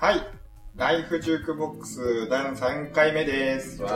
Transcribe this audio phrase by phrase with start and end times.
[0.00, 0.26] はい。
[0.76, 3.82] ライフジュークボックス第3回目です。
[3.82, 3.90] わ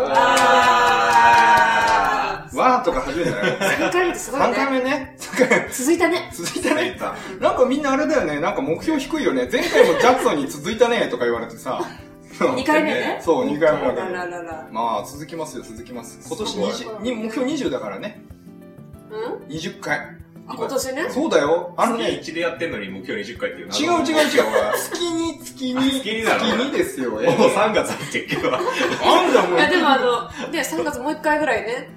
[2.46, 3.57] あーとか初めてだよ。
[3.57, 4.79] 3回目ってすごい3回ね。
[4.80, 5.16] 目ね。
[5.19, 6.30] 3回目続いたね。
[6.34, 6.98] 続いたね。
[7.41, 8.38] なんかみんなあれだよね。
[8.38, 9.48] なんか目標低いよね。
[9.51, 11.80] 前回もジャクソンに続いたねとか言われてさ。
[12.39, 13.18] 2回目ね？
[13.25, 14.12] そう、2回目だけあど。
[14.12, 14.69] ららら。
[14.70, 16.19] まあ、続きますよ、続きます。
[16.28, 18.20] 今年すごい20、に目標20だからね。
[19.11, 19.16] う
[19.47, 20.19] ん？20回。
[20.47, 21.07] あ、今年ね。
[21.11, 21.75] そうだよ。
[21.77, 24.45] あの月ね、1でやってんのに目標20回っていう違う違う違う。
[24.77, 27.11] 月に、月に、月に月にですよ。
[27.12, 28.51] もう3月入ってっけど。
[28.51, 28.62] なん
[29.34, 31.89] だもういや、でもあの、ね、3月もう1回ぐらいね。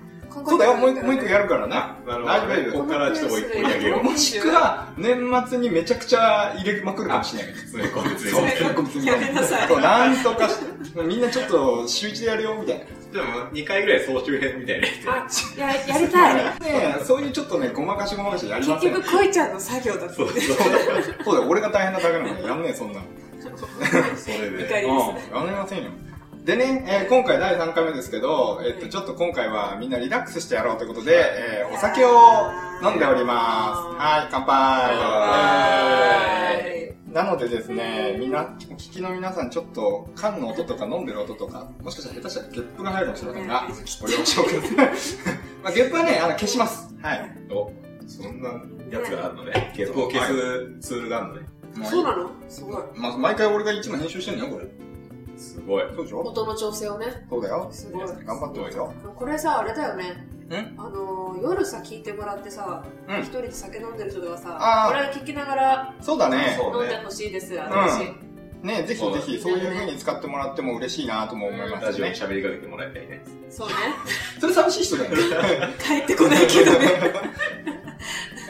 [0.45, 1.95] そうだよ、もう一個、やるからな。
[2.05, 2.71] 大丈夫。
[2.73, 4.03] ここからちょっと追い上げよう。
[4.03, 5.17] もしくは、年
[5.47, 7.53] 末にめちゃくちゃ入れまくるかもしれない。
[7.53, 9.05] 詰め込み詰そうめ込み。
[9.05, 10.55] やめなさいなんとかし、
[11.05, 12.85] みんなちょっと週一でやるよ、みたいな。
[13.11, 16.35] でも2回ぐらい総集編みたいなやあ、や、やりたい。
[16.59, 18.93] ねえそういうちょっとね、ごまかしごまかしやりません。
[18.93, 20.13] 結局、こいちゃんの作業だった。
[20.13, 20.39] そうそう。
[21.23, 23.05] そうだよ、俺が大変なだけなのに、やんねえ、そんなの。
[24.17, 24.63] それで。
[24.63, 25.03] 二回うん、や
[25.45, 25.89] めませんよ。
[26.43, 32.09] でね、えー今回第3回目ですけど、えっと、ちょっと今回はみんなリラックスしてやろうということで、えーお酒を
[32.81, 34.01] 飲んでおります。
[34.01, 34.55] はい、乾杯。
[34.95, 36.53] は
[36.93, 36.96] い。
[37.11, 43.67] なのでですね、みんな、お聞きの皆さん、ちょっと、缶の音とか飲んでる音とか、もしかしたら下手したらゲップが入るかもしれませんが、
[44.01, 44.75] ご了承ください。
[45.63, 46.93] まあ、ゲップはね、あの、消します。
[47.01, 47.31] はい。
[47.49, 47.71] お、
[48.07, 48.49] そんな
[48.91, 49.73] やつがあるのね。
[49.75, 50.33] ゲップを消す
[50.81, 51.47] ツールがあるのね。
[51.77, 52.29] もそうなの？
[52.49, 52.83] すごい。
[52.95, 54.67] まあ、毎回俺がいつも編集してんのよ、これ。
[55.37, 55.83] すごい。
[55.95, 56.19] そうでしょ？
[56.21, 57.25] 音の調整をね。
[57.29, 57.69] そうだよ。
[57.71, 58.07] すごい。
[58.25, 58.93] 頑張ってますよ。
[59.15, 60.27] これさ、あれだよね。
[60.55, 66.55] んあのー、夜さ、聞いてもらってさ、うん一人で酒飲んでる人とかさこれ聞きながらそうだね。
[66.57, 68.27] そう飲んでほしいです、私。
[68.63, 71.87] ね、ぜひぜひ、そういう風に使ってもらっても嬉しいなとも思いますね。
[71.87, 73.21] ラジオに喋りかけてもらいたいね。
[73.49, 73.73] そうね。
[74.39, 75.17] それ寂しい人だよね。
[75.79, 76.79] 帰ってこないけどね。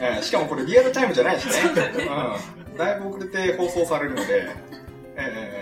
[0.00, 1.52] えーしかもこれリアルタイムじゃないしね。
[2.70, 2.76] うん。
[2.78, 4.46] だいぶ遅れて放送されるので。
[5.16, 5.57] えーえー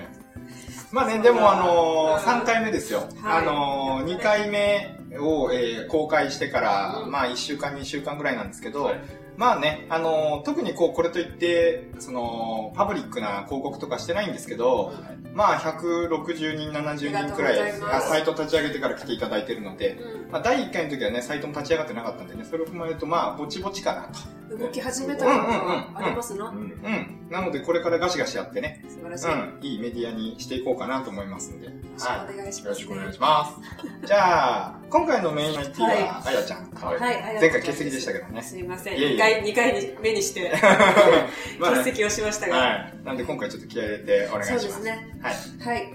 [0.97, 3.01] まあね、でもあのー、3回目ですよ。
[3.21, 3.43] はい。
[3.43, 9.01] あのー、2回目を、えー公開してから、うんまあ1週間2週間ぐらいなんですけど、はい。
[9.37, 14.95] まあね、あのー特にこう、これといって、その、パブリックな広告とかしてないんですけど、
[15.35, 24.19] まあ160人、70人くらいサイト立ち上げてから来ていただいてるので、うまあ第1回の時はね、サイトも立ち上がってなかったんでね、それを踏まえるとまあ、ぼちぼちかなと。
[24.19, 26.55] ん動き始めた感がありますなう。
[26.55, 26.59] ん。
[26.59, 27.27] うん。
[27.31, 29.27] なので、これからガシガシやってね、素晴らしい。
[29.27, 31.67] うん、いいメディアにしていこうかなと思いますんで。
[31.67, 32.65] よろしくお願いします。
[32.65, 33.87] よろしくお願いします。
[34.07, 36.71] じゃあ、今回のメイン IT は、はあやちゃん。
[36.71, 36.99] はい。
[37.01, 38.99] はい、前回欠席でしたけどねすいません。
[38.99, 40.53] いえいえ2回、二回に目にして、
[41.61, 42.57] 欠席をしましたが。
[42.57, 42.95] はい。
[43.05, 44.69] なんで今回ちょっと気合い入れてお願いします。
[44.69, 45.19] そうですね。
[45.21, 45.35] はい。
[45.77, 45.93] はい。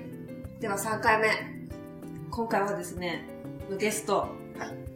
[0.59, 1.29] では3回目。
[2.29, 3.27] 今回はですね、
[3.77, 4.17] ゲスト。
[4.17, 4.91] はい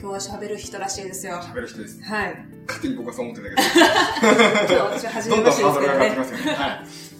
[0.00, 1.34] 今日は喋る人らしいですよ。
[1.34, 2.00] は喋る人です。
[2.24, 2.34] い。
[2.66, 3.54] 勝手に僕はそう思ってたけ
[4.64, 5.98] 今日私は初ど、どめましてですけどね。
[6.54, 6.68] はい。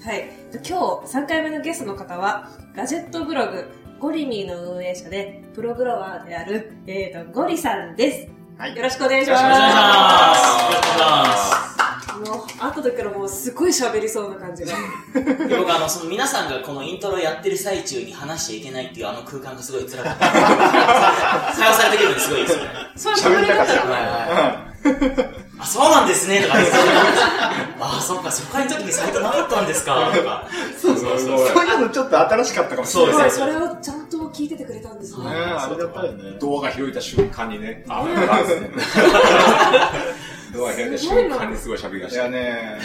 [0.02, 0.28] はい。
[0.54, 8.28] 今日3回目のゲストの方は、ガジェットブログ、ゴリミーの運営者で、プログラマーである、えーと、ゴリさんです。
[8.56, 8.74] はい。
[8.74, 9.42] よろしくお願いします。
[9.42, 9.66] よろしく
[10.96, 11.69] お願いしも
[12.22, 14.72] う、会った時からもうすごい喋りそうな感じが。
[15.14, 20.26] で僕あの、その皆さんがこのイントロやってる最中に話しちゃいけないっていうあの空間がすごい辛かった。
[21.54, 22.70] 探されてくるのですごいですよね。
[22.96, 24.70] そう喋りたかったが。
[25.60, 26.72] あ、そうなんですね、とか言って。
[27.80, 30.48] あ、そっか、初回の時にサイトなかったんですか、とか。
[30.80, 31.48] そうそうそう。
[31.48, 33.14] そういうのちょっと新しかったかもしれない。
[33.14, 35.24] そうですそれをちゃんと聞いててくれたんですね。
[35.24, 36.38] ねありがたいね。
[36.40, 38.70] 動画開いた瞬間にね、あ、なんですね。
[40.52, 42.28] 動画開いた瞬間にすごい喋り出いやした。
[42.28, 42.78] ね、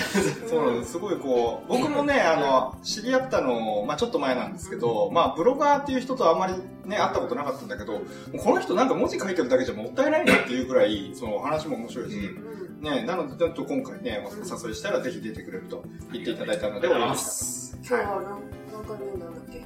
[0.50, 0.98] そう、す。
[1.00, 6.54] ごいこう、僕もね、 あの、知り合ったの、まあちょっと前なんですけど、まあブロガーっていう人とあんまり
[6.86, 8.02] ね、会ったことなかったんだけど、
[8.44, 12.82] この人なんか文字書いてるだけじゃもったいないなっていうくらい、その話も面白いし、うん。
[12.82, 19.60] ね、なのでちょっと今回ね、お誘いしたらぜひ出てくれると言っていただいたので、お呼びし今日は何何回目なんだっけ？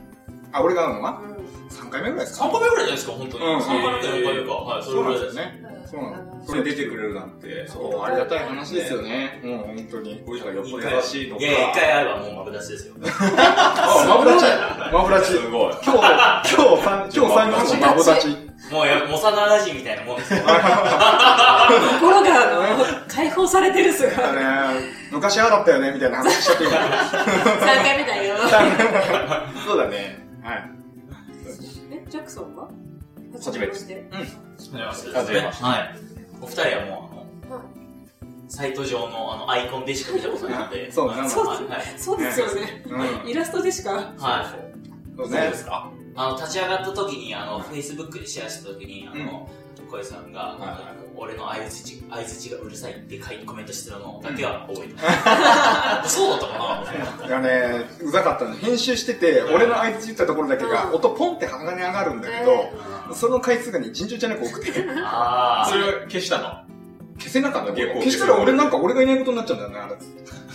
[0.52, 0.58] た。
[0.58, 1.22] あ、俺が会うのは？
[1.69, 3.46] う ?3 回目ぐらいですか？3回目ぐらいじゃないですか、本当に。
[3.46, 4.54] うん3回目か4回目か。
[4.54, 5.36] はい、それぐらいですす。
[5.36, 5.76] なんでよね。
[5.84, 5.88] ん。
[5.90, 9.42] そうなのんそれ出てくれるなんて、そう、ありがたい話ですよね。
[9.44, 10.24] うん、本当に。
[10.26, 11.44] こういう人がよっぽど優しいのか。
[11.44, 12.94] いや一回会えばもうマブダチですよ。
[13.02, 14.46] あ、マブダチ？
[14.94, 15.74] マブダチすごい。
[15.84, 18.50] 今日、今日、今日三人のマブダチ。
[18.72, 20.42] もうや、モサナラジみたいなもんですよ。
[20.42, 24.22] 心が、あの、解放されてる姿。
[24.22, 24.82] だね、
[25.12, 26.86] 昔ああだったよね、みたいな話しちゃってるから。
[27.10, 28.36] 3回目だよ。
[29.66, 30.20] そうだね。
[30.44, 30.79] はい。
[32.10, 32.68] え、ジャクソンは
[33.34, 34.04] 初めてして。
[34.12, 34.26] は
[34.58, 36.00] じめましてはじめましてはい。
[36.42, 37.10] お二人はも
[37.48, 37.64] う、あの、
[38.48, 40.90] サイト上のあのアイコンでしか見たことないので。
[40.92, 41.30] そうなんだ
[41.98, 42.84] そうですよね。
[42.88, 43.30] うん。
[43.30, 43.92] イラストでしか。
[44.18, 45.18] はい。
[45.18, 45.54] そうで。
[45.56, 45.92] すか？
[46.16, 49.48] あの、立ち上がった時に、あの、Facebook でシェアした時に、あの、
[49.90, 50.58] 小江さんが、
[51.22, 56.16] 俺の相づち、相づちがうるさいって書いてコメントしてたのだけは覚えてます。
[56.16, 58.56] そうだったかないやね、うざかったの。
[58.56, 60.96] 編集してて、俺の相槌言ったところだけが、うん。
[60.96, 64.72] 音ポンって跳ね上がるんだけど、その回数がね、尋常じゃなく多くて、
[65.04, 66.44] あそれは消したの？
[67.18, 67.74] 消せなかった。
[67.74, 69.96] 結構消したら俺なんか俺がいないことになっちゃうんだよね、あれ。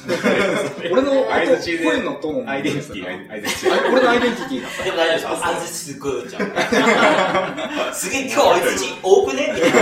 [0.92, 2.50] 俺の音、声のトーン。
[2.50, 3.72] アイデンティティ、アイデンティティ。
[3.72, 4.62] あ俺のアイデンティティ。
[4.62, 4.84] がさ。
[4.84, 5.42] でも大丈夫です。
[5.42, 6.38] 相づちすっごい打っちゃ
[7.90, 7.94] う。
[7.94, 9.72] すげえ今日相づち多くねみたい。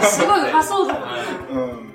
[0.00, 0.02] な。
[0.02, 0.40] すごい。
[0.50, 1.88] 発想だもんね。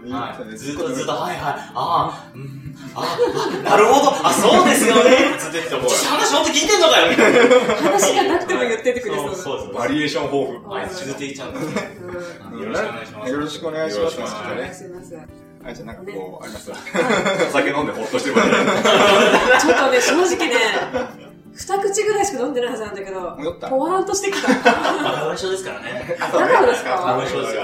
[0.43, 1.35] うん、ずっとずっと、はい。
[1.35, 3.17] はい、ああ、うん、あ
[3.65, 5.35] あ、なるほど、あ、そうですよね。
[5.39, 5.89] ずってたもん。
[5.89, 6.67] 話本当聞い。
[6.67, 7.33] てんのかよみたい。
[7.33, 7.39] な。
[7.75, 10.75] 話がなくても言っててくれそうそうそうバリエーション豊富。
[10.75, 10.89] あい。
[10.89, 11.59] つちゃうんだ。
[11.59, 11.73] うんうん
[12.61, 13.05] よろしくお願い。
[13.05, 13.91] しますよろしくお願い。
[13.91, 14.19] します。
[14.19, 14.75] よろしくお願い。
[14.75, 15.75] しますお願いします。
[15.75, 16.71] はい、じゃあなんかこう、あります？
[16.71, 16.75] お
[17.51, 18.36] 酒飲んでほっとしてる
[19.60, 20.56] ちょっとね、正直ね、
[21.54, 23.21] 二口ぐらいしか飲んでないはずなんだけど、
[23.69, 24.54] ポワーンとしてきた。
[24.54, 26.18] 花粉症ですからね。
[26.19, 27.62] だからです花か粉症ですよ、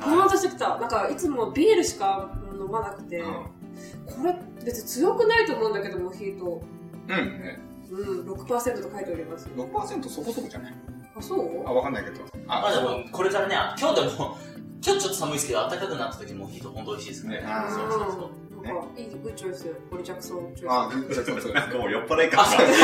[0.00, 0.76] ポワーンとしてきた。
[0.78, 4.34] なんか、いつもビールしか飲まなくて、これ
[4.64, 6.62] 別に強くないと思うんだけど、モヒート。
[7.08, 7.58] うん。
[7.90, 9.48] うん、6%と書いております。
[9.56, 10.74] 6%そこそこじゃない
[11.16, 12.20] あ、そうあ、わかんないけど。
[12.46, 14.36] まあでも、これからね、今日でも、
[14.84, 17.42] 今日ちょっと寒いですけど、暖かくなった時もヒート本当美味しいですね。
[17.68, 18.30] そうそうそう。
[18.62, 20.72] なんか、いい、グッチョイス、ポリジャクソンチョイス。
[20.72, 22.82] あ、グッチョそうそうなんかもう酔っ払い感あ、すごいですね。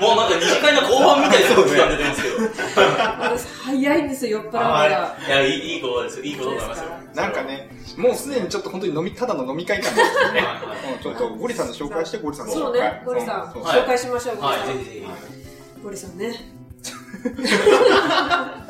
[0.00, 2.36] もうなんか二次会の後半みたいな空気が出てますけど。
[3.22, 5.16] 私、早いんですよ、酔っ払うのが。
[5.26, 6.24] いや、いい、いいことですよ。
[6.24, 6.90] いいことだと思いますよ。
[7.14, 10.44] なんかね、もうすでにちょっと本当に飲み、ただの飲み会感ですよね。
[11.02, 14.68] ちょっと、ゴリさんの紹介して、ゴリさんのそう紹介ね、ゴリさん、紹介しましょう、ゴリはい、さん。
[14.68, 15.06] ぜひぜひ。
[15.82, 16.34] ゴリさんね。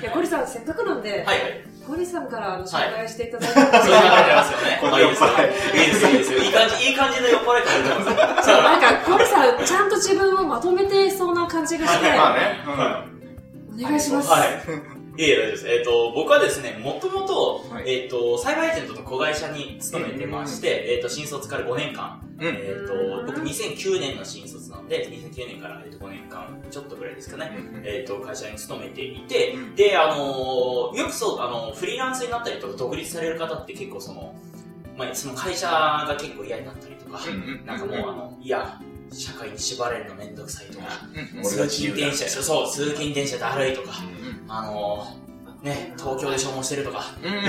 [0.00, 1.64] いや、ゴリさん、せっかくなんで、はいはい。
[1.86, 4.78] ゴリさんからあの紹介していただいても、そういう流れますよね。
[4.82, 5.80] このあいいですよ酔っ払い。
[5.80, 6.38] いいですよ、いいですよ。
[6.38, 8.62] いい感じ、いい感じの酔っ払い感出てますよ。
[8.62, 12.60] なんか、ゴリさん、ちゃんと自分をまとめてそうな感じがして、まあね。
[13.78, 14.30] お願いします。
[14.30, 14.95] はい。
[15.18, 15.68] いえいえ、大丈夫です。
[15.68, 18.02] えっ、と、僕はですね、もともと、はい。
[18.02, 22.46] えっ、と、サイバーエージェントの子会社に勤めてまして、えっ、と、新卒から5年間、うん。
[22.46, 22.92] えっ、と、
[23.26, 27.50] 僕2009年の新卒なので、2009年から、えー、と5年間ちょっとぐらいですかね、
[27.84, 29.74] えっ、と、会社に勤めていて、うん。
[29.74, 34.34] で、あのーよくそう、あのフリーランスになったりとか、独立される方って結構その、
[34.96, 37.20] まあ、その会社が結構嫌になったりとか、
[37.64, 38.80] なんかもう、あの、いや、
[39.12, 40.86] 社会に縛れるのめんどくさいとか、
[41.42, 45.25] 通勤電車、そう、通勤電車だるいとか、うんあのー、
[45.66, 47.34] ね、東京で消耗してるとか、うん。
[47.34, 47.40] よ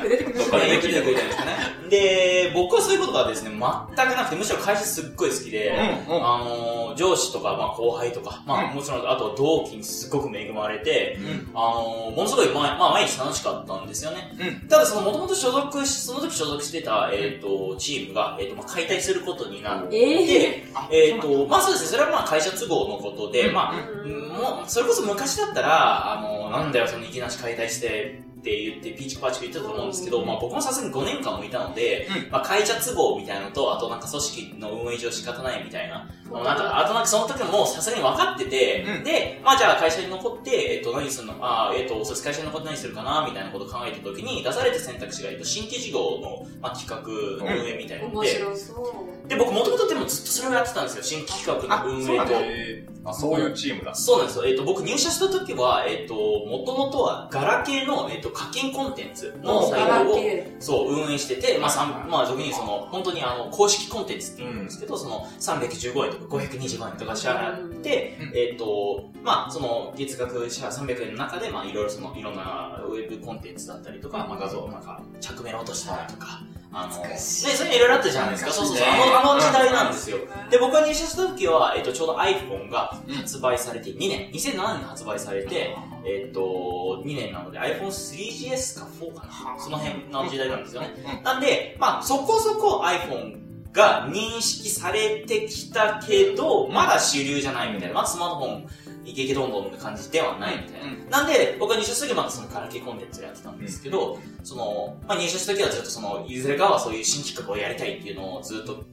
[0.00, 1.52] く出てく出てくるじゃないですかね。
[1.90, 5.68] で、僕はそういうことがですね、全くなくて、むしろ会社すっごい好きで、
[6.08, 6.24] うんうん。
[6.24, 8.76] あのー、上司とか、まあ、後輩とか、まあ、うん。
[8.76, 11.50] もちろん、あと同期にすごく恵まれて、うん。
[11.54, 14.32] あのー、ものすごい、まあ、まあ、毎日楽しかったんですよね。
[14.38, 14.68] うん。
[14.68, 24.28] ただ、その、もともと所属し、その時所属してた、えっ、と、チームが、えっ、と、まあ、解体することになって、えあえっ、と、まあそうですね、それはまあ会社都合のことで、うんまあ、ーうん。
[24.28, 32.30] もう、それこそ昔だったら、あの、なんだよ、そのいきなし解体して、って言って、ピーチパチク言ってたと思うんですけど、まあ僕もさすがに5年間もいたので、うん。
[32.30, 39.04] まあ会社都合みたいなのと、あとなんか組織の運営上仕方ないみたいな、もうなんか、あとなんかその時ももうさすがに分かってて、うん。
[39.04, 49.19] で、まあじゃあ会社に残って、えっ、と何するのあーえっ、と、そうです、会社に残って何するかなみたいなことを考えた時に、出された選択肢が、えっと、新規事業の、まあ、企画の運営みたいなの面で、白そう。
[49.30, 51.02] で、僕もともとでもずっとそれをやってたんですよ。
[51.04, 52.24] 新規企画の運営と。
[52.32, 53.94] えーあ、そういうチームだ。
[53.94, 54.44] そうなんですよ。
[54.44, 78.52] えっ、と、僕入社した時は、えっ、と、もともとはガラケーの、えっ、と、課金コンテンツのサイトを、ケそう、運営してて、まあ、さんまあ、俗にその、本当にあの、公式コンテンツって言うんですけど、その、315円とか525円とか支払って、うんえっ、と、まあ、その、月額支払300円の中で、まあ、いろいろその、いろんなウェブコンテンツだったりとか、まあ、画像、なんか、着メロ落としたりとか、あの、ね、そういろいろあったじゃないですか。
[78.52, 78.86] そうそうそう。
[78.86, 80.18] あの、あの時代なんですよ。
[80.50, 89.58] で、僕が入社した時は、えっと、ちょうど iPhone が発売されて2年、2007年に発売されて、えっと、2年なので iPhone3GS か4かな。
[89.58, 91.20] その辺の時代なんですよね。
[91.24, 97.94] なんで、まあ、そこそこ iPhone が認識されてきたけど、まだ主流じゃないみたいな。
[97.94, 98.66] まだスマートフォン、
[99.04, 100.86] イケイケどんどんな感じではないみたいな。
[100.86, 101.10] うん。
[101.10, 108.84] なんで、僕は入社した時はまだそのガラケーコンテンツをやってたんですけど、その、まあ、入社した時はずっとその、いずれかはそういう新企画をやりたいっていうのをずっと、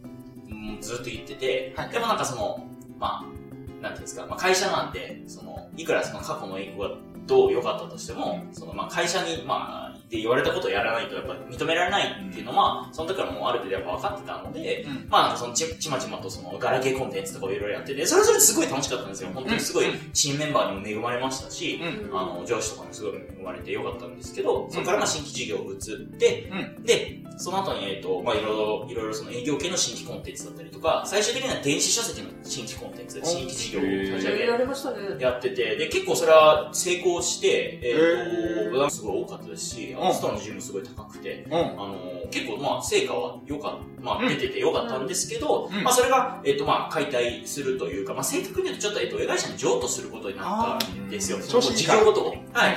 [0.49, 1.89] うん、ずっと言ってて、はい。
[1.89, 2.65] でもなんかその、
[2.97, 6.95] まあ、なんていうんですか、まあ、会社なんで、その、いくらその過去の栄光が
[7.27, 15.05] どう良かったとしても、その、まあ、会社に、まあ、って言われたことをやらないとやっぱり認められないっていうのは、その時からもうある程度やっぱ分かってたので、うん。
[15.09, 19.31] まあなんかそのちちまちまとそのガラケーコンテンツとかをいろいろやってて、それぞれすごい楽しかったんですよ。
[19.33, 22.17] 本当にすごいチームメンバーにも恵まれましたし、うん。
[22.17, 26.49] あの、上司とかもすごい恵まれてよかったんですけど、そこからまあ新規事業を移って、
[26.79, 34.97] うで、その後に、えっ、と、まあいろいろ、いろいろその営業系の新規コンテンツだったりとか、最終的には電子書籍の新規コンテンツ、新規事業を立ち上げやりましたね。
[35.19, 41.53] やってて、で、結構それは成功強して、えへー、ーと、すごい多かったですし、あうんのストの順もすごい高くて、うん。
[41.55, 41.95] あの
[42.31, 51.39] 結構まあ成果は良かった、まうんあ出てて良かったんですけど、うんまあそれが、えっ、とまあ解体するというか、まあ正確に言うとちょっと、えっ、と、親会社に譲渡することになったんですよ。
[51.39, 52.35] ーその事業ごとを。
[52.53, 52.75] はい。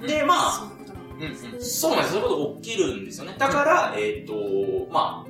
[0.00, 0.06] うん。
[0.06, 1.54] で、まあ、そうんうん。
[1.54, 1.62] うん。
[1.62, 2.12] そうなんです。
[2.12, 3.34] そういうことが起きるんですよね。
[3.38, 4.34] だから、えっ、と、
[4.92, 5.28] まあ、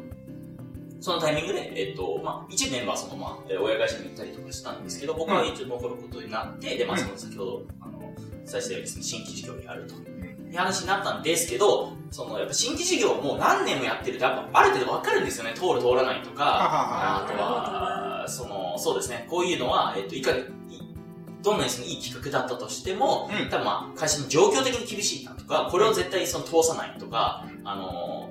[1.00, 8.12] そのタイミングで、えっ、と、まあ、一部メンバーそのまま、えー親会社に行ったりとかしたんですけど、僕は一応残ることになって、で、まあ、その先ほど、あの、
[8.45, 9.95] 最初でですね、新規事業をやると。
[10.50, 15.52] いう話になったんですけど、その、やっぱ新規事業をもう何年もやってると、やっぱある程度わかるんですよね。
[15.55, 20.45] 通る通らないとか、はあとは、その、そうですね、こういうのは、えっ、と、いかに、い
[21.43, 23.49] どんなにそのいい企画だったとしても、うん。
[23.49, 28.31] 多分まあ、会社の状況的に厳しいなとか、これを絶対その通さないとか、あの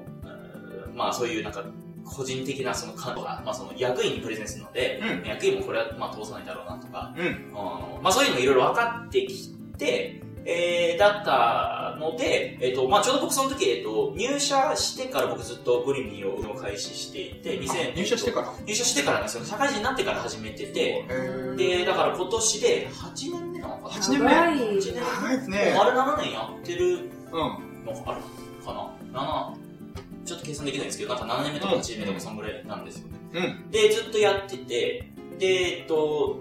[0.96, 1.64] まあそういうなんか、
[2.04, 5.28] 個人的なその感度が、まあその役員にプレゼンするので、うん。
[5.28, 7.26] 役員もこれはまあ通さないだろうなとか、うん。
[7.26, 8.04] うん。
[8.04, 18.54] まあそういうのもいろいろ分かってきて、えー、だったので、えっ、と、まあちょうど僕その時、えっ、と、入社してから僕ずっとグリミーを運用開始していて、2000入社してから？
[18.66, 19.44] 入社してからなんですよ。
[19.44, 25.58] 社会人になってから始めてて、へで、だから今年で8年目なのかな？8年目長い8年長いです目。
[25.58, 25.75] ね。
[25.77, 27.04] 丸7年やってるうん。
[27.36, 28.22] のある
[28.66, 28.74] か
[29.13, 33.13] な ?7、ちょっと計算できないんですけど、なんか7年目とか8年目とかそんぐらいなんですよね。
[33.34, 33.72] うん。
[33.72, 36.38] で、ずっとやってて、で、えっと、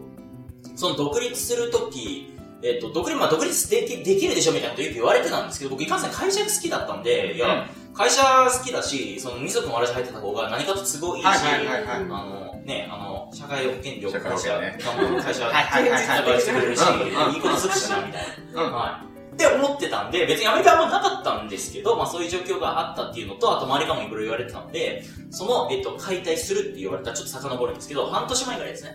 [0.76, 14.90] その独立するとき、えっと、独立、まあ、独立できできるでしょみたいなことよく言われてたんですけど、僕いかんせん会社が好きだったんで、いや、会社好きだし、その二足のわらじ入ってた方が何かと都合いいし、あの、ね、あの、社会保険料、社会保険ね会社、
[15.22, 18.22] 会社、はいはいはいはい働かしてくれるし、うんうんいいことするしな、みたい
[18.54, 18.62] な。
[18.62, 18.72] うん。
[18.72, 19.06] はい。
[19.34, 28.94] って思ってたんで、別にアメリカはあんまなかったんですけど、まあそういう状況があったっていうのと、あと周りからもいろいろ言われてたので、その、えっと、解体するって言われたらちょっと遡るんですけど、半年前ぐらいですね。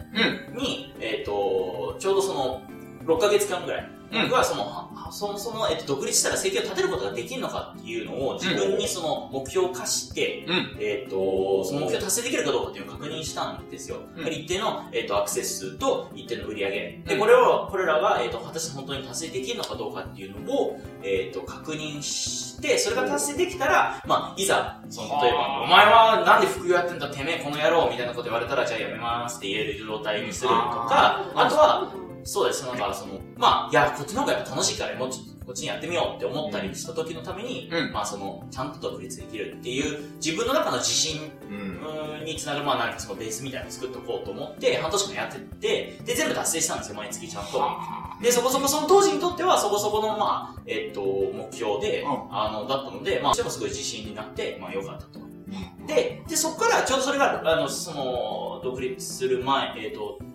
[0.52, 0.58] うん。
[0.58, 2.62] に、えっと、ちょうどその、
[3.06, 4.24] 6ヶ月間ぐらい、うん。
[4.24, 10.78] 僕はその、はそもそも、えっと、独立したら生計を立てることができるのかっていうのを自分にその目標を課して、うん。
[10.80, 13.98] えっ、と、その目標達成できるかどうかっていうのを確認したんですよ。
[14.16, 14.28] うん。
[14.28, 17.04] 一定の、えっとアクセス数と一定の売り上げ。
[17.06, 17.20] で、うん。
[17.20, 31.92] これを、これらが、えっ、と、果たして本当に達成できるのかどうかっていうのを、えっ、と、確認して、それが達成できたら、まあ、いざ、その、例えば、お前はなんで副業やってんだ、てめえこの野郎みたいなこと言われたら、じゃあやめますって言える状態にするとか、あとは、
[32.24, 32.66] そうです。
[32.66, 42.26] なんか、その、まあ、いや、こっちの方がやっぱ楽しいから、もうちょっとこっちにやってみようって思ったりした時のために、うんまあ、その、ちゃんと独立できるっていう、自分の中の自信うん。
[42.26, 47.62] につながる、まあ、なんかそのベースみたいなのを作っておこうと思って、半年間やってって、で、全部達成したんですよ、毎月ちゃんと。
[48.22, 55.20] で、そこそこその当時にとっては、そこそこの、まあ、えっと、目標で、うんあの、だったので、まあ、してもすごい自信になって、まあ、良かったと。
[55.88, 60.31] で、で、そこから、ちょうどそれが、あの、その、独立する前、えっ、と、い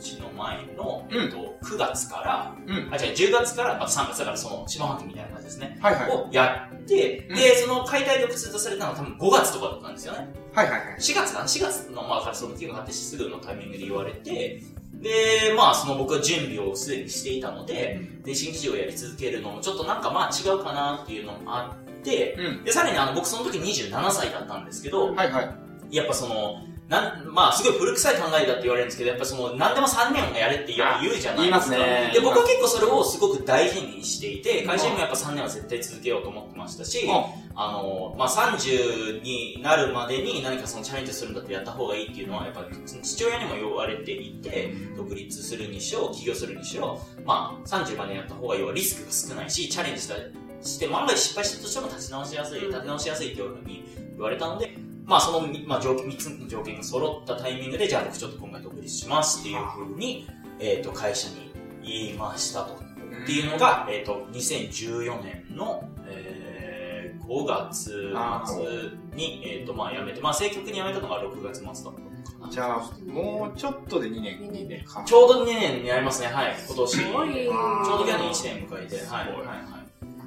[0.00, 2.88] 年の前の、えっ、と、9月から、うん。
[2.92, 5.78] あ、違う、10月から、まあ、3月だから、その、下半期みたいな感じですね。
[5.80, 6.10] はいはい。
[6.10, 10.28] をやって、うんで、その解体独立とされたのは多分5月とかだったんですよね。
[10.54, 10.96] はいはいはい。
[10.98, 14.62] 4月かな ?4 月の、まあ、その期限があってすぐのタイミングで言われて、
[14.94, 22.64] で、まあ、その僕は準備をすでにしていたので、で、新規事業をやり続けるのもちょっとなんかまあ違うかなっていうのもあって、うん。
[22.64, 25.96] で、さらにあの、僕その時27歳だったんですけど、はいはい。
[25.96, 31.36] やっぱその、なん、まあ、すごい古臭い考えだって言われるんですけど、やっぱその、何でも3年やれって言うじゃないですか。
[31.36, 32.10] 言いますね。
[32.12, 37.08] で、僕は結構それをすごく大事にしていて、会社にもやっぱ3年は絶対続けようと思ってましたし、
[37.54, 42.66] あの、まあ、30になるまでに何かそのチャレンジするんだってやった方がいいっていうのは、やっぱ
[43.00, 50.16] 父親にも言われていて、独立するにしろ、起業するにしろ、まあ、30までやった方が要はリスクが少ないし、チャレンジした
[50.60, 53.84] して、万が一失敗したとしても立ち直しやすい、立て直しやすいっていうふうに
[54.16, 54.74] 言われたので、
[55.10, 60.28] まあ、その、まあ、条件、3つの条件が揃ったタイミングで、じゃあ僕ちょっと今回独立しますっていうふうに、
[60.60, 61.50] えっ、と、会社に
[61.82, 62.74] 言いましたと。
[62.74, 68.14] っていうのが、えっ、と、2014年の、えー、5月
[68.46, 72.52] 末に、えっ、と、まあ、辞めて、まあ、正確に辞めたのが6月末だったのかな。
[72.52, 74.38] じゃあ、もうちょっとで2年。
[74.38, 75.02] 2年か。
[75.04, 76.96] ちょうど2年になりますね、はい、今年。
[76.96, 77.08] ちょ。
[77.08, 79.79] うど去年1年迎えて、はい、はい、はい。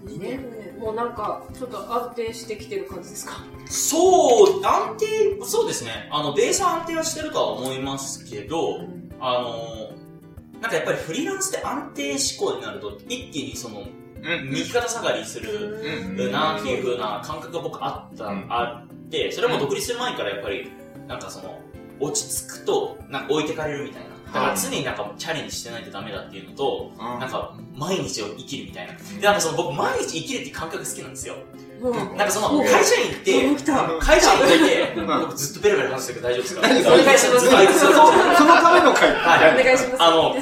[0.05, 3.43] 2年もうなんか、ちょっと安定してきてる感じですか？
[3.67, 6.09] そう、安定、そうですね。
[6.11, 8.81] あの、ベースは安定はしてるとは思いますけど、
[9.19, 14.49] あの、なんかやっぱりフリーランスで安定志向になると、一気にその、うん。
[14.51, 16.31] 右肩下がりするうん。
[16.31, 20.69] なっていう風な感覚が僕あった、うんあって、それはもう独立する前からやっぱり、
[21.07, 21.59] なんかその、
[21.99, 24.12] 落ち着くと、なんか置いてかれるみたいな。
[24.33, 28.93] だから常になんかチャレンジしてないとダメだっていうのと、なんか毎日を生きるみたいな。
[28.93, 31.35] で、なんかその僕毎日生きるっていう感覚好きなんですよ。
[31.81, 33.65] なんかその会社員行って。
[33.99, 36.61] 会社員行って、うん僕ずっとベラベラ話してるけど大丈夫ですか？
[36.61, 37.93] 何その
[38.37, 39.13] そのための会。
[39.13, 40.03] はいお願いします。
[40.03, 40.35] あの。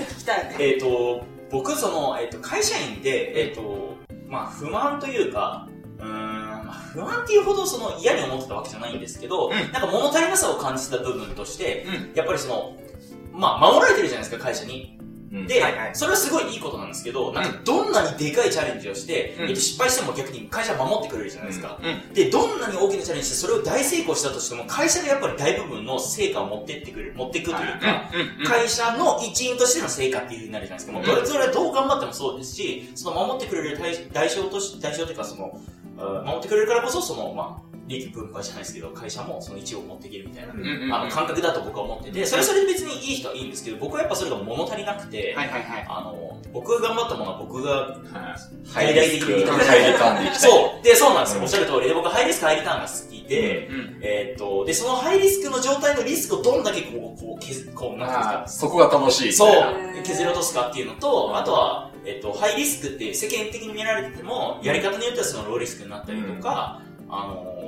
[0.59, 5.67] えっ、と、僕、その、えっ、と、会社員で、えっ、と、まあ、不満というか、
[5.99, 12.77] うーん、まあ、不安っていうほどその嫌に思ってたわけじゃないんですけど、うんなんか物足りなさを感じてた部分として、うんやっぱりその、
[13.33, 14.97] まあ、守られてるじゃないですか、会社に。
[14.97, 21.79] うんで、はいはいそれはすごいいいことなんですけど、なんかどんなにでかいチャレンジをして、うんえっと、失敗しても逆に会社は守ってくれるじゃないですか。
[21.81, 22.13] うん。
[22.13, 28.45] で、どんなに大きなチャレンジしてそれを大成功したとしても、会社がやっぱり大部分の成果を持ってってくれる、持っていくというか、うん。
[28.45, 30.91] 会社の一員としての成果っていう風になるじゃないですか。
[30.91, 35.81] もうどれぞれどう頑張ってもそうですし、その守ってくれる代代償とし、代償というかその、うん
[36.25, 45.85] 守ってくれるからこそ、その、まあ、利益分配じゃないですけど、会社もその一を持っていけるみたいな、うんうんあの、感覚だと僕は思ってて、それはそれで別にいい人はいいんですけど、僕はやっぱそれが物足りなくて、はいはいはい。
[45.87, 47.97] あの、僕が頑張ったものは僕が
[48.73, 50.49] ハイリスク、ハハイリターンでいきたい。
[50.49, 50.83] そう。
[50.83, 51.39] で、そうなんですよ。
[51.39, 53.99] うんおっしゃる通りで、僕はハイリスク、ハイリターンが好きで、うん。
[54.01, 58.67] えーっと、で、そのハイリスクの状態のリスクをどんだけこう、こう、削、こう、なんていうんですか？
[58.67, 59.33] そこが楽しい。
[59.33, 59.51] そう
[60.03, 67.60] 削り落とすかっていうのと、あとは、えっと、ハイリスクって世間的に見られてても、やり方によってはそのローリスクになったりとか、あのー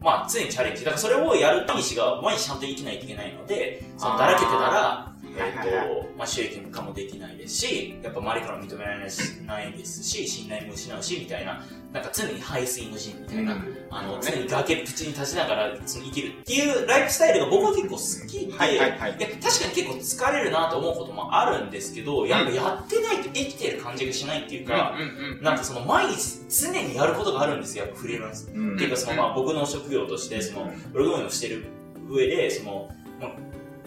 [0.00, 0.84] まあ、常にチャレンジ。
[0.84, 13.56] だからそれをやるためにが毎日ちゃんと生きないといけないので、そのだらけてたら、えっと、まあ、収益化もできないですし、やっぱ周りから認められないですし、信頼も失うし、みたいな、なんか常に排水の陣みたいな、
[13.90, 19.12] あの、常に崖っぷちに立ちながらその生きるっていうライフスタイルが僕は結構好きで、はいはいはい。
[19.12, 28.50] 確かに結構疲れるなと思うこともあるんですけど、やっぱやってないと生きてる感じがしないっていうか、うんうんなんかその毎日常にやることがあるんですよ、やっぱフリーランス。
[28.52, 28.74] うん。
[28.74, 31.66] っていうかそのまあ僕の職業として、そのブログ運営をしてる
[32.08, 33.05] 上で、その、まあ、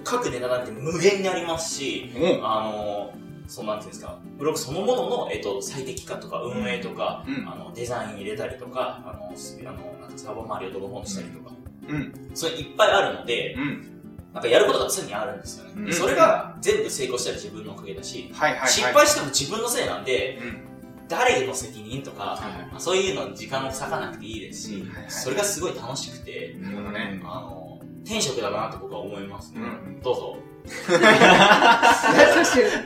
[0.03, 2.45] 各ネタなんて無限にありますし、うん。
[2.45, 3.13] あの、
[3.47, 11.51] そうなんていうんですか、ブログそのものの、えっと、最適化とか運営とか、うんあの、デザイン入れたりとか、あの、すあのなんかサーバー周りをドローンしたりとか、
[11.87, 12.13] うん。
[12.33, 13.99] それいっぱいあるので、うん。
[14.33, 15.71] なんかやることが常にあるんですよね。
[15.75, 18.69] うんそれが全部成功したら自分のおかげだし、はいはいはい。
[18.69, 20.69] 失敗しても自分のせいなんで、うん。
[21.07, 27.68] 誰の責任とか、はいまあそういうのに時間を割かなくていいですし、うんはいはいそれがすごい楽しくて、なるほどねあの、
[28.05, 29.61] 天職だなと僕は思いますね。
[29.61, 30.37] うんどうぞ。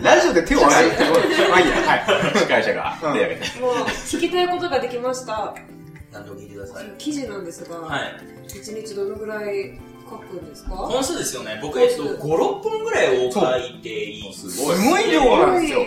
[0.02, 1.04] ラジオで手を挙げて
[1.50, 1.76] まあいいや。
[1.82, 2.38] はい。
[2.38, 3.60] 司会者が手を挙げて。
[3.60, 5.54] もう、聞きたいことができました。
[6.12, 6.86] 何でも聞いてください。
[6.98, 8.02] 記事なんですが、はい。
[8.48, 10.72] 一日どのぐらい書くんですか？
[10.76, 11.60] 本数ですよね。
[11.62, 12.26] 僕、えっと、5、6
[12.62, 14.34] 本ぐらいを書いていい。
[14.34, 15.80] すすごい量なんですよ。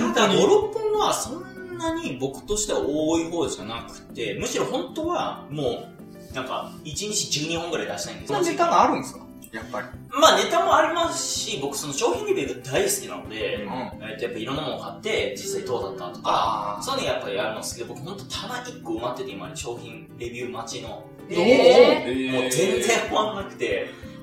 [0.00, 5.88] 本当は5、6本はそんなに僕としては多い方じゃなくて、むしろ本当はもう、
[6.34, 9.20] なんか、1日12本ぐらい出したいんですそんなネタがあるんですか？
[9.50, 9.86] やっぱり。
[10.10, 13.72] まあネタもありますし、僕その商品レビューが大好きなので、うん。
[14.06, 23.66] えっとやっぱいろんなものを買って、実際どうだったとか、あそういうのやっぱりやるの好きで、僕ほんと棚1個埋まってて今商品レビュー待ちの、ええもう全然終わんなくて、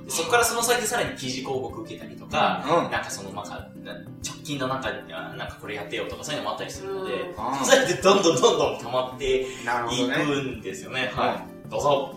[0.06, 2.92] でそこからその先さらに記事広告受けたりとか、うん。
[2.92, 9.46] なんかその、なんか、な直近のなんか、あなんかこれやってよとかそういうのもあったりするので、あそうやってどんどんどんどん溜まってい。
[9.48, 11.12] くんですよね。
[11.16, 11.55] はい。
[11.70, 12.16] どうぞ。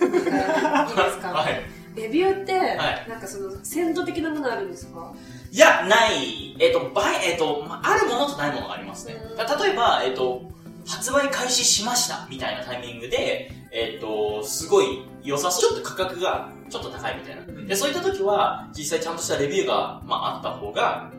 [0.00, 1.62] いいですか、はい。
[1.96, 5.12] レビューって、はいなんかその、鮮度的なものあるんですか？
[5.50, 6.56] いや、ない。
[6.60, 9.14] えっ、と、ばい、えっ、と、まあ、あるものとないものがありますね。
[9.14, 10.42] うん例えば、えっ、と、
[10.86, 15.70] 発売開始しましたみたいなタイミングで、えっ、と、すごい良さそう。
[15.72, 17.66] ちょっと価格がちょっと高いみたいな。
[17.66, 21.10] で、そういった時は、実際ちゃんとしたレビューが、まあ、あった方が、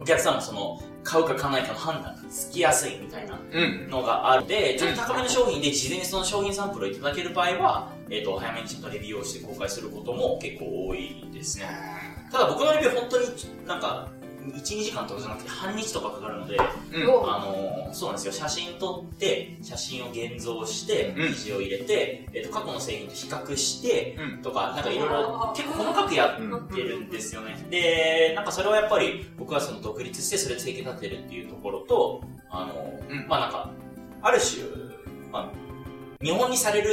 [0.00, 3.88] お客さんもその、買うか買わないかの判断がつきやすいみたいなうん。
[3.90, 11.66] のがあるので、ちょっと高めの商品で事前にその商品サンプルをいただける場合は、えっ、と、早めにちょっとレビューをして公開することも結構多いですね。
[12.32, 13.26] ただ僕のレビュー本当に
[13.66, 14.08] なんか、
[14.46, 16.58] 1、2時間とかじゃなくて半日とかかかるので、
[16.92, 17.10] うん。
[17.10, 18.32] おあのーそうなんですよ。
[18.32, 27.56] 写真撮って、写真を現像して、うん記事を入れて、えっ、と、過去の製品と比較して、うんとか、なんかいろいろ結構細かくやってるんですよね。
[27.70, 33.70] で、なんかそれはやっぱり僕はその独立してそれ生計立てるっていうところと、あのまあなんか、
[34.22, 34.64] ある種、
[35.30, 35.52] まあ、
[36.20, 36.90] 見本にされる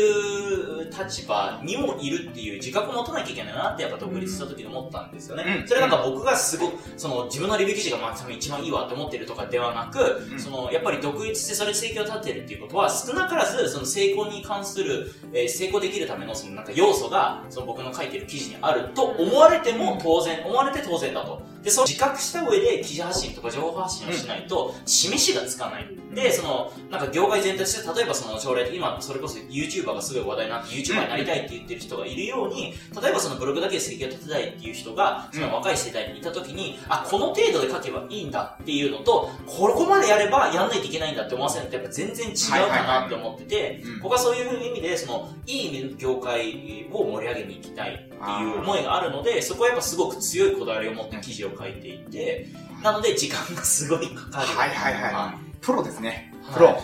[0.91, 5.59] 立場にもいるっていう自覚を持たなきゃいけないなってやっぱ独立した時に思ったんですよね。
[5.61, 21.41] うんそれなんか僕がすごく、その自分のレビュー記事がまあ多分一番いいわって思ってるとかではなく、うんそのやっぱり独立してそれで生計を立てるっていうことは少なからずその成功に関する、えー成功できるためのそのなんか要素がその僕の書いてる記事にあると思われても当然、思われて当然だと。
[21.63, 26.00] で、その自覚した上で記事発信とか情報発信をしないと示しがつかない。
[26.13, 42.35] で、その、なんか業界全体として、例えばその将来今、それこそ YouTuber がすごい話題になって YouTuber になりたいって言ってる人がいるように、例えばそのブログだけで生計を立てたいっていう人が、その若い世代にいた時に、あ、この程度で書けばいいんだっていうのと、ここまでやればやんないといけないんだって思わせるのってやっぱ全然違う
[42.67, 48.07] かなって思ってて、うん僕はそういう意味で、その、いい意味の業界を盛り上げに行きたい。
[48.21, 52.47] いう思いがあるので、そこはやっぱすごく強いこだわりを持って記事を書いていて、
[52.83, 54.47] なので時間がすごいかかる。
[54.47, 56.33] はいはいはいはプロですね。
[56.49, 56.53] い。
[56.53, 56.67] プロ。
[56.67, 56.77] はい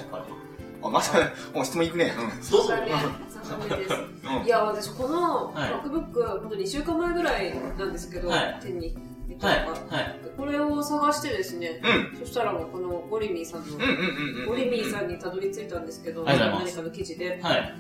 [0.84, 1.18] あ、まさ
[1.56, 2.14] もう質問いくね。
[2.52, 2.76] どうぞ。
[2.76, 2.92] ね
[3.44, 4.42] そうですうん。
[4.42, 8.96] うんいや、私このはい MacBook、本当に2週間前ぐらいなんですけど、はい手に入
[9.30, 9.60] れたはい。
[9.62, 10.20] のが、はい。
[10.38, 11.82] これを探してですね、
[12.14, 12.20] うん。
[12.20, 14.46] そしたらもうこのゴリミーさんの、うんうんうんうん。
[14.50, 17.74] ゴリミーさんにたどり着いたんですけど、何かの記事で、はい。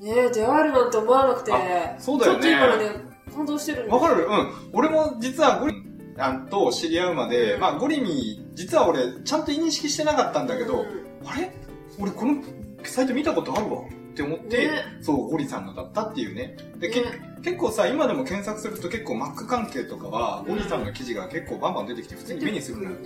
[0.00, 1.52] ねえ、出会えるなんて思わなくて、
[1.98, 4.52] そうだよねちょっと今ね、感動してるんですわかるうん。
[4.72, 5.74] 俺も実はゴリ
[6.18, 11.52] あんと知り合うまで、まあゴリミ、実は俺ちゃんと認識してなかったんだけど、うんあれ？
[11.98, 12.42] 俺この
[12.84, 16.56] サイト見たことあるわって思って、ねそう、ゴリさんのだったっていうね。
[16.78, 22.96] で、けね結構さ、今でも検索すると結構 Mac 関係とかは、ゴリさんの記事が結構バンバン出てきて普通に目にするのよ。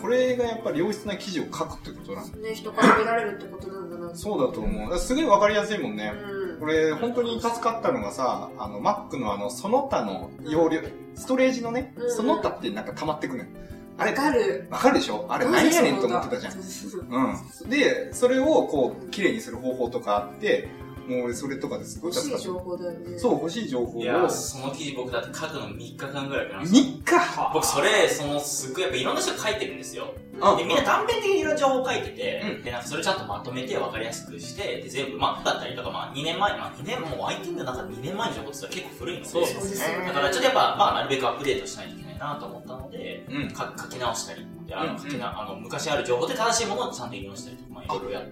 [0.00, 2.38] これがやっぱり良質な記事を書くってことなんだ。
[2.38, 4.14] ね、人から見られるってことなんだな。
[4.14, 4.98] そうだと思う。
[4.98, 6.12] すごいわかりやすいもんね。
[6.14, 6.60] うん。
[6.60, 10.80] これ、本当に助かったのがさ、あの、Mac のあの、その他の容量、
[11.14, 13.50] ストレージのねうん、その他ってなんか溜まってくのよ。
[13.98, 14.66] あれ、わかる。
[14.70, 15.26] わかるでしょ？
[15.28, 16.52] あれ何やねんと思ってたじゃん。
[16.62, 17.70] そうん。
[17.70, 20.68] で、それをこう、綺麗にする方法とかあって、
[21.08, 22.42] もう俺それとかですごい助かった。
[22.42, 23.18] 欲しい情報だよね。
[23.18, 24.02] そう、欲しい情報を。
[24.02, 27.20] いや、その記事僕だって書くの3日間ぐらいかかりま3した。
[27.20, 27.50] 日？
[27.54, 30.12] 僕それ、そのすっごいやっぱいろんな人が書いてるんですよ。
[30.40, 43.50] あで、みんな断片的にいろんな情報を書いてて、うんで、なんかそれちゃんとまとめて分かりやすくして、で、全部、まあ、だったりとか、まあ、2年前、まあ、2年、もう IT の中で2年前の情報って言ったら結構古いので、そうそうですよねだからちょっとやっぱ、まあ、なるべくアップデートしないといけないなと思ったので、うん。
[43.52, 48.24] か書き直したり、であうんの書きなあの昔ある情報で正しいものをちゃんと引用したりとか、まあ、いろいろやっ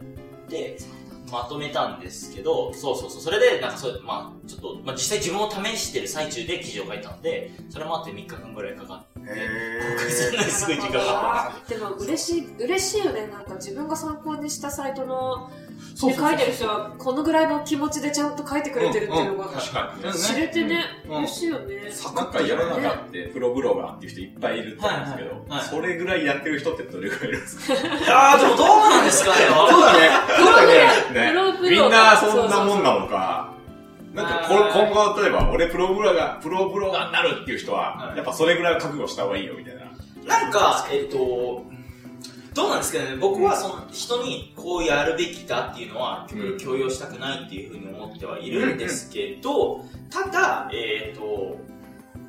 [0.49, 0.79] て、
[1.31, 13.27] まとめたんですけど、そうそうそう、それで、なんかそう、まあ、ちょっと、まあ、実際自分を試してる最中で記事を書いたので、それもあって3日間ぐらいかかって、へ公開するのにすごい時間がかかったんですでも嬉しい、嬉しいよね。
[13.27, 15.51] なんか自分が参考にしたサイトの、
[15.97, 20.13] そうそうそうで書いてる人はこのぐらいの気持ちでちゃんと書いてくれてるっていうのが、確かにね。
[20.13, 21.17] 知れてね、うん。
[21.19, 21.75] 嬉しいよね。
[22.15, 25.69] なんか世の中ってプロブロガーっていう人いっぱいいると思うんですけど、はいはいはい。
[25.69, 27.75] それぐらいやってる人ってどれぐらいいるんですか？
[27.75, 29.37] いやー、でもどうなんですかね。
[29.47, 30.11] そうだね。
[30.37, 30.75] そうだね。
[31.15, 31.89] ねプロブロガー。
[31.89, 33.55] みんなそんなもんなのか、
[34.15, 38.17] なんか今後例えば俺プロブロガー、プロブロガーになるっていう人はは、い。
[38.17, 39.85] やっぱそれぐらいは覚悟した方がいいよみたいな。
[40.25, 41.65] なんか、えっと、
[42.55, 43.17] どうなんですかね。
[43.17, 46.59] 僕はその人にこうやるべきだっていうのは、うん。
[46.59, 51.59] 強要したくないっていうふうに思ってはいるんですけど、ただ、えっと、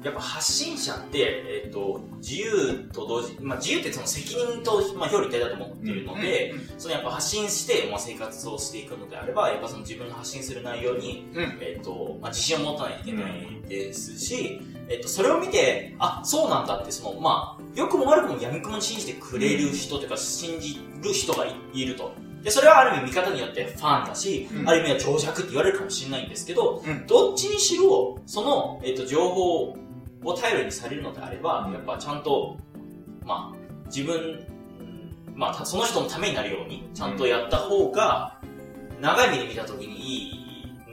[0.04, 11.58] やっぱ発信者って、えっと、自由と同時、まあ自由ってその責任と、まあ表裏一体だと思っているので、そのやっぱ発信して、まあ、生活をしていくのであれば、やっぱその自分の発信する内容に、うん。
[11.62, 22.12] えっ、と、まあ、自信を持たないといけないですし、えっ、と、それを見て、あ、そうなんだって、その、まあ、良くも悪くも闇雲に信じてくれる人というか、信じる人がいいると。
[22.44, 24.70] で、それはある意味見方によってファンだし、うん。
[24.70, 27.08] ある意味は情弱って言われるかもしれないんですけど、うん。
[27.08, 29.76] どっちにしろ、その、えっ、と、情報
[30.24, 31.74] を頼りにされるのであれば、うん。
[31.74, 32.58] やっぱちゃんと、
[33.26, 34.16] まあ、自分、
[34.80, 38.40] うんまあ、たその人のためになるように、ちゃんとやった方が、
[39.02, 40.45] 長い目で見たときにいい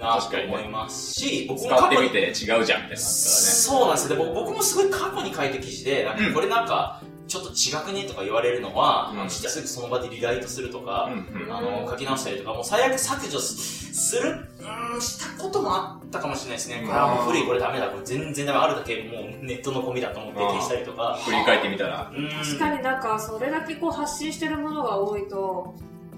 [0.03, 2.97] なと思いますし、僕も使って過去にみて違うじゃんってなったらね。
[2.97, 4.17] そうなんですよ。
[4.17, 16.83] で僕僕もすごい過去に書いた記事で、なんかこれなんか、ちょっと違くねとか言われるのは、うんすぐその場でリライトするとか、うんうんあの、書き直したりとか、もう最悪削除すする、うーん、したこともあったかもしれないですね。
[16.85, 21.19] これはもう古い、これダメだ、これ全然ダメ、あるだけもうネットのゴミだと思って消したりとか。
[21.25, 22.13] 振り返ってみたら、
[22.45, 25.75] 確かになんか、それだけこう発信してるものが多いと、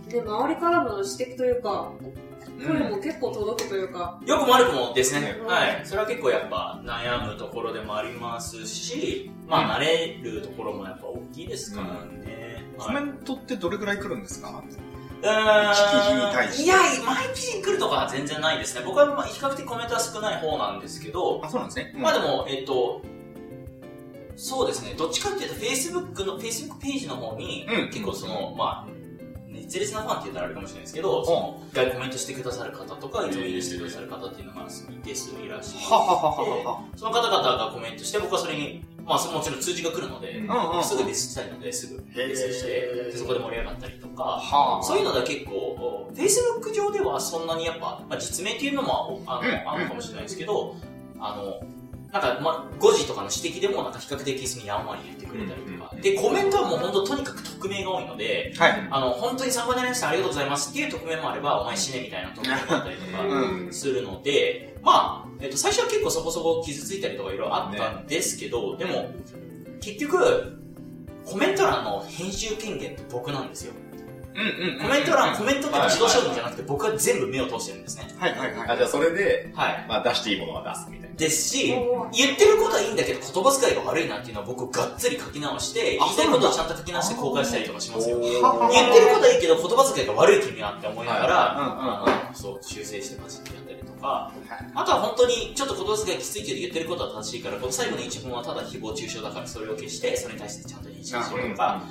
[0.08, 1.92] で、周りからの指摘というか、
[2.66, 5.40] 声も結構届くというか、よくも悪くもですねね。
[5.46, 5.80] はい。
[5.84, 12.64] それは結構やっぱ悩むところでもありますし、まあ慣れるところもやっぱ大きいですからね。
[12.78, 14.48] コメントってどれぐらい来るんですか？
[14.48, 15.80] うーん記
[16.10, 16.76] 事に対していや、
[17.06, 18.82] 毎記事に来るとかは全然ないですね。
[18.84, 21.94] 僕はまあ比較的コメントは少ない方なんですけど、あ、そうなんですね。
[21.96, 23.00] まあでも、えっと、
[24.36, 24.94] そうですね。
[24.98, 28.88] どっちかっていうと、Facebook の、Facebook ページの方に、うん結構その、まあ、
[29.74, 40.84] 熱烈なファンって言ったらあれかもしれないですけど、その、一回コメントしてくださる方とか、いつもいいねしてくださる方っていうのが一定数いらっしゃって、その方々がコメントして、僕はそれに、まあ、そもちろん通知が来るので、うんうんうん。
[40.84, 42.68] すぐディスしたいので、すぐディスして、
[43.12, 44.82] でそこで盛り上がったりとか、はあ。
[44.82, 49.48] そういうのでは結構、Facebook 上ではそんなにやっぱ、まあ、実名っていうのもあうん。
[49.48, 50.76] の、あるのかもしれないですけど、
[51.20, 51.60] あの、
[52.14, 58.88] なんか、まあ、5時とかの指摘でもなんか比較的そのやんわり言ってくれたりとか、うんで、コメントはもう本当とにかく匿名が多いので、はい。
[58.88, 69.10] あの、本当に参考になりました、ありがとうございますっていう匿名もあれば、お前死ねみたいな匿名もあったりとか、うんするので、まあ、えっと、最初は結構そこそこ傷ついたりとかいろいろあったんですけど、でも、
[69.80, 70.60] 結局、
[71.26, 73.72] コメント欄の編集権限って僕なんですよ。
[74.34, 74.78] うんうん。
[74.80, 78.14] コメント欄、コメントって自動承認じゃなくて、僕は全部目を通してるんですね。
[78.18, 78.70] はいはいはい。
[78.70, 79.84] あ、じゃあそれで、はい。
[79.88, 81.04] まあ出していいものは出すみたいな。
[81.14, 81.68] ですし
[82.12, 88.18] 言ってることはいいんだけど、言葉遣いが悪いなっていうのは僕がっつり書き直して、言いたいことをちゃんと書き直して公開したりとかしますよ。
[88.18, 94.32] 言ってることはいいけど、言葉遣いが悪い君はって思いながら、うんうんうんあのそう、修正してますってやったりとか、
[94.74, 101.82] あとは本当にちょっと言葉遣いきついけど言ってることは正しいから、この最後の一文はただ誹謗中傷だからそれを消して、それに対してちゃんと認識しようとか、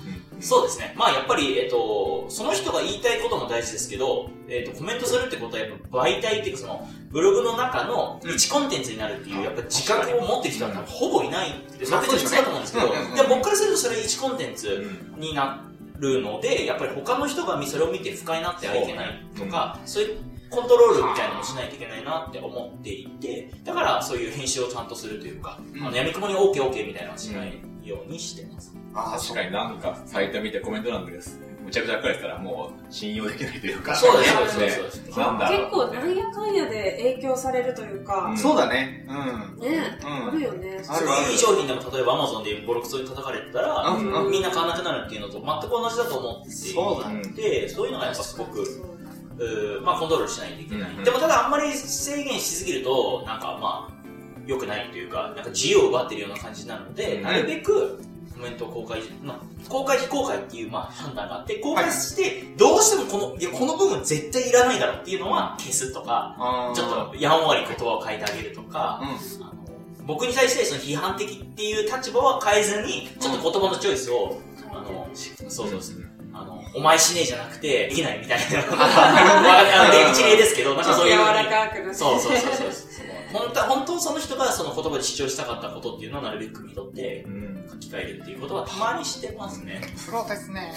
[0.44, 0.94] そうですね。
[0.98, 14.86] まあやっぱり、えっと、その人が言いたいことも大事ですけど、えっと、コメントするってことはやっぱ媒体っていうかその、ブログの中の一コンテンツになるっていう、やっぱ自覚を持ってる人はほぼいないんで、それって普通だと思うんですけど、でも僕からするとそれ一コンテンツ
[15.18, 15.64] にな
[16.00, 20.18] るので、やっぱり他の人がそれを見て不快になってはいけないとか、そういう
[20.50, 27.54] コントロールみたいなのをしないといけないなって思っていて、だからそういう編集をちゃんとするというか、あの、やみくもに OKOK みたいなのをしない
[27.86, 28.76] ようにしてます。
[28.94, 31.40] あ確かになんかサイト見てコメント欄です。
[31.64, 33.96] むちゃくちゃ書かれてたらもう信用できないというか。
[33.96, 35.20] そうです、そうです、ねそうです。
[35.20, 39.06] なんだろう結構なんやかんやで影響されるというかうん、そうだね。
[39.08, 39.60] うん。
[39.60, 40.84] ね、うんあるよね。
[40.88, 47.24] あるいい商品でも例えば Amazon でボロクソに叩かれてたら、うんうんみんな買わなくなるっていうのと全く同じだと思ってそうだね
[47.70, 50.92] そういうのがやっぱすごく、うーまあコントロールしないといけない。
[50.92, 54.03] うんでもただあんまり制限しすぎると、なんかまあ、
[54.46, 58.00] 良くないというか、なんか自由を奪ってるような感じになるので、うんなるべく
[58.34, 66.36] コメントを公開、まあ、公開非公開っていうまあ判断があって、公開して、どうしてもこの、いや、この部分絶対いらないだろうっていうのは消すとか、
[66.76, 69.48] ちょっとやんわり言葉を変えてあげるとか、うん。
[69.48, 69.64] あの
[70.06, 76.14] 僕に対してその批判的っていう立場は変えずに、ちょっと言葉のチョイスを、あの、そうそうそう。
[76.34, 78.58] あの、お前しねえじゃなくて、できないみたいな。
[78.76, 81.50] わかんないあのね一例ですけど、なんかそういう柔ふうに。
[81.50, 81.94] らかくなって。
[81.94, 82.93] そうそうそうそう。
[83.34, 89.82] 本当は、本当その人がその言葉で主張したかったことっていうのをなるべく汲み取ってうん書き換えるっていうことはたまにしてますね。
[90.06, 90.74] プロですね。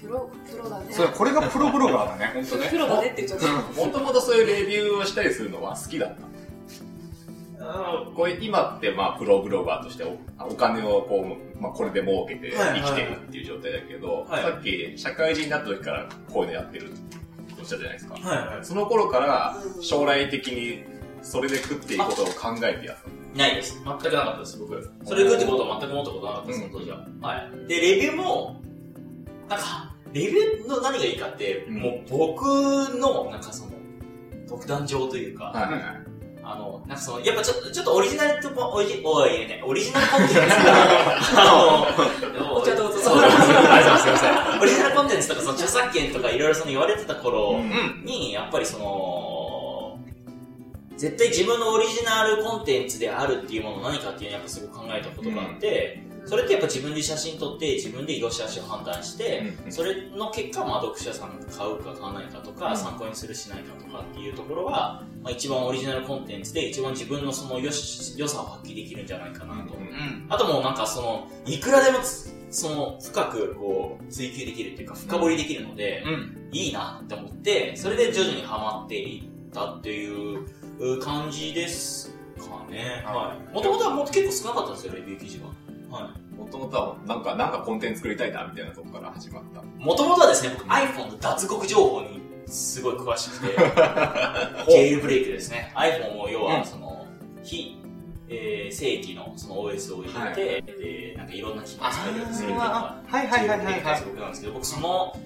[0.00, 0.86] プロ、プロだね。
[0.90, 2.68] それ、これがプロブロガーだね、ほんとね。
[2.70, 3.86] プロだねって言っちゃった。
[3.86, 6.28] もともとそういうレビューをしたりするのは好きだった。
[8.14, 17.16] これ今ってまあプロブロガーとしておお金をこう、まあ、これで儲けて生きてるっていう状態だけど、はいさっき社会人になった時からこういうのやってるって
[17.60, 18.14] おっしゃったじゃないですか。
[18.14, 20.84] はいはその頃からうん将来的に
[21.22, 23.08] それで食っていくことを考えてやった。
[23.10, 23.38] い。
[23.38, 23.80] ないです。
[23.84, 24.90] 全くなかったです、僕。
[25.04, 27.06] それ食うってことは全く思ったことなかったです、その当時は。
[27.20, 27.66] はい。
[27.68, 28.60] で、レビューも、
[29.48, 32.42] なんか、レビューの何がいいかって、うんもう僕
[32.98, 33.72] の、なんかその、
[34.48, 36.08] 独断上というか、はい
[36.50, 40.40] あの、なんかその、やっぱちょっと、ちょっとオリジナルとこ、オリジ、おい、ね、オリジナルコンテンツ
[41.36, 41.84] あ
[42.40, 43.36] の、お茶どうぞそうです。
[43.36, 44.58] ありがとうございます。
[44.62, 49.27] オリジナルコンテンツとか、その著作権とかいろいろその言われてた頃うんに、やっぱりその、
[50.98, 62.76] 絶対自分のオリジナルコンテンツであるっていうもの何かっていうのをやっぱすごく考えたことがあって、それってやっぱ自分で写真撮って、自分で良し悪しを判断して、うんそれの結果、まあ、読者さんが買うか買わないかとか、うん。
[62.76, 69.74] 参考にするしないかとかっていうところは、まあ、一番オリジナルコンテンツで一番自分のその良し、良さを発揮できるんじゃないかなと。
[70.28, 76.48] あともうなんかその、いくらでもつその、深くこう、追求できるっていうか、深掘りできるので、うん。
[76.50, 80.46] いいなって思って、それで徐々にハマっていったっていうう
[81.02, 83.02] 感じですかね。
[83.04, 83.54] はい。
[83.54, 85.46] もともとはもっと結構少なかったんですよ、レビュー記事が。
[85.96, 86.36] はい。
[86.36, 89.62] もともとはなんか、なんかコンテンツ作りたいなみたいなとこから始まった。
[89.62, 93.56] もともとはですね、僕 iPhone の脱獄情報にすごい詳しくて、
[94.70, 95.72] ジェイルブレイクですね。
[95.74, 97.06] iPhone を要うんはその、
[97.42, 97.76] 非、
[98.28, 105.16] えー、正規のその OS を入れて、で、なんかいろんな機能を使えるようにするのはいはいはいはいはい Jailbreak 脱獄なんですけど、僕その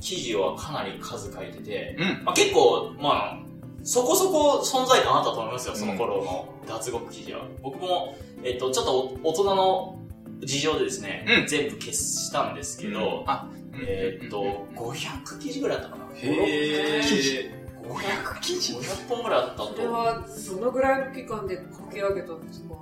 [0.00, 2.24] 記事はかなり数書いてて、うん。
[2.24, 3.49] まあ、結構、まあ、
[3.82, 7.46] そこそこ存在感あったと思いますよ、その頃の脱獄記事は。
[7.62, 9.98] 僕も、えっと、ちょっとお大人の
[10.40, 16.04] 事情でですね、うん全部消したんですけど、あ、えーっと、500記事ぐらいあったかな。
[16.14, 17.60] へ記ー。
[17.88, 19.72] 500記事500本ぐらいあったと。
[19.74, 22.74] それは、どのぐらいの期間で書き上げたんですか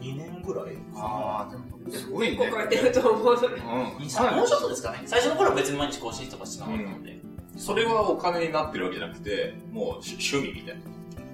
[0.00, 1.64] ？2年ぐらいああ、でも、
[1.96, 2.36] すごいね。
[2.36, 3.46] 結構書いてると思うので。
[3.46, 3.62] うん。
[3.62, 5.02] もうちょっとですかね。
[5.06, 7.13] 最初の頃は別に毎日更新とかしてなかったので。
[7.56, 10.82] それはお金になってるわけじゃなくて、もう趣趣味みたいな。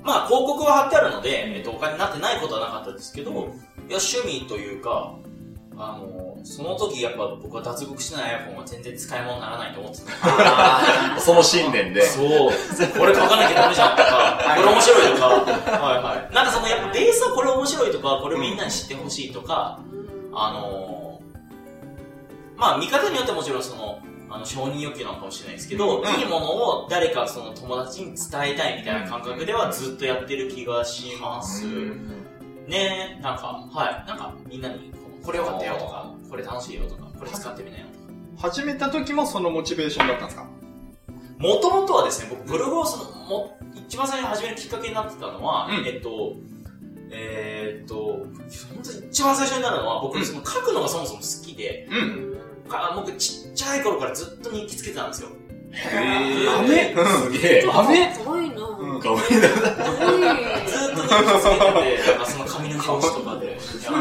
[0.02, 3.35] まあ、広告は貼ってあるので、えっと、お金になってないことはなかったですけど、い
[3.92, 5.14] や、趣味というか、
[5.76, 11.20] あの、その時やっぱ僕は脱獄しない iPhone は全然使い物にならないと思ってた。
[11.20, 12.02] その信念で。
[12.02, 12.50] そう。
[12.98, 16.35] これ書かなきゃダメじゃんとか、これ面白いとか、はいはい。
[16.35, 19.80] なんかそのやっぱベースはこれ面白いとか、これみんなに知ってほしいとか、
[20.33, 21.20] あの
[22.56, 24.00] まあ見方によってはもちろんその、
[24.31, 31.66] あの承認欲求なのかもしれないですけど、うんいいものを誰かその友達に伝えたいみたいな感覚ではずっとやってる気がします。
[32.66, 34.09] ねなんか、はい。
[34.09, 34.93] なんかみんなに
[35.25, 37.87] これよかったよとか、これ楽しいよとか、これ使ってみなよ
[38.37, 40.49] と始めた時もそのモチベーションだったんですか？
[41.38, 46.37] もともとはですね、僕ブログをその、も、一番最初に始めるきっかけになってたのは、うんえっと、
[47.11, 52.39] えーっと、本当に一番最初になるのは、僕、うんその書くのがそもそも好きで、うん。
[52.70, 55.28] か僕ちっちゃい頃からずっと日記つけてたんですよ。
[55.70, 57.62] ダメすげえ。
[57.62, 59.48] ダメかわいいなうんかわいいな。
[59.48, 63.92] ずっと日記つけてて、なんかその紙の表紙とかでやってた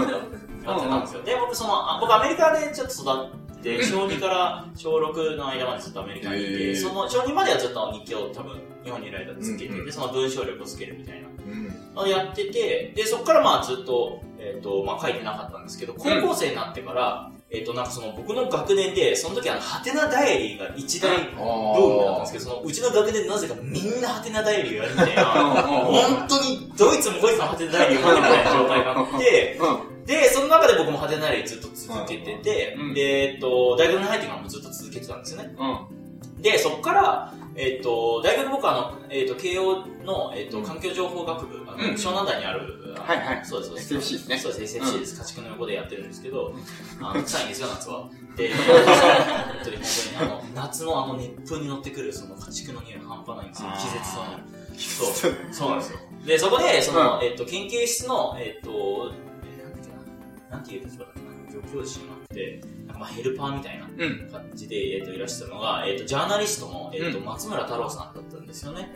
[0.72, 1.24] やってたんですよ。
[1.24, 11.28] で、僕その、あ僕アメリカでちょっと育って、小2から小6の間までずっとアメリカにいへて、ーその小2まではずっと日記を多分日本にいる間つけてて、うんうんその文章力をつけるみたいな。
[11.28, 11.96] うん。
[11.96, 29.60] のをやってて、で、そこからまあずっと、えっ、と、まあ書いてなかったんですけど、高校生になってから、えっ、と、なんかその僕の学年で、その時あの、ハテナダイアリーが一大ブームだったんですけど、そのうちの学年でなぜかみんなハテナダイアリーをやるみたいな、本当にドイツもドイツもハテナダイアリーを書いてない状態があって、
[30.06, 35.56] で、その中で僕もハテナダイアリーずっと続けててうん、で、えっ、と、大学に入ってからもずっと続けてたんですよね。
[35.58, 36.42] うん。
[36.42, 41.82] で、そこから、えっ、と、大学僕はあの、えっ、と、慶応の、えっ、と、環境情報学部、あの、うん。
[41.96, 43.46] 湘南台にある、はいはい。
[43.46, 44.14] そうです、そうです。
[44.14, 44.38] SFC ですね。
[44.38, 45.20] そうです、SFC です。
[45.20, 46.54] 家畜の横でやってるんですけど、
[47.02, 48.10] あの、臭いんですよ、夏は。
[48.38, 49.78] で、本当に本当に、
[50.22, 53.70] あの、夏のあの熱風に乗ってくる、その家畜の匂い半端ないんですよ。
[53.78, 54.24] 気絶そう
[54.72, 54.80] に。
[54.80, 56.00] そう、そうなんですよ。
[56.26, 59.12] で、そこで、その、えっ、と、研究室の、えっ、と、
[59.44, 60.60] えーな？
[60.60, 64.30] んていう立場だっけな、助教授じゃなくて、まあヘルパーみたいなうん。
[64.32, 68.92] 感じで、えっ、と、いらっしゃるのが、えっ、と、ジャーナリストの、えっ、と、うん松村太郎さんだったんですよね。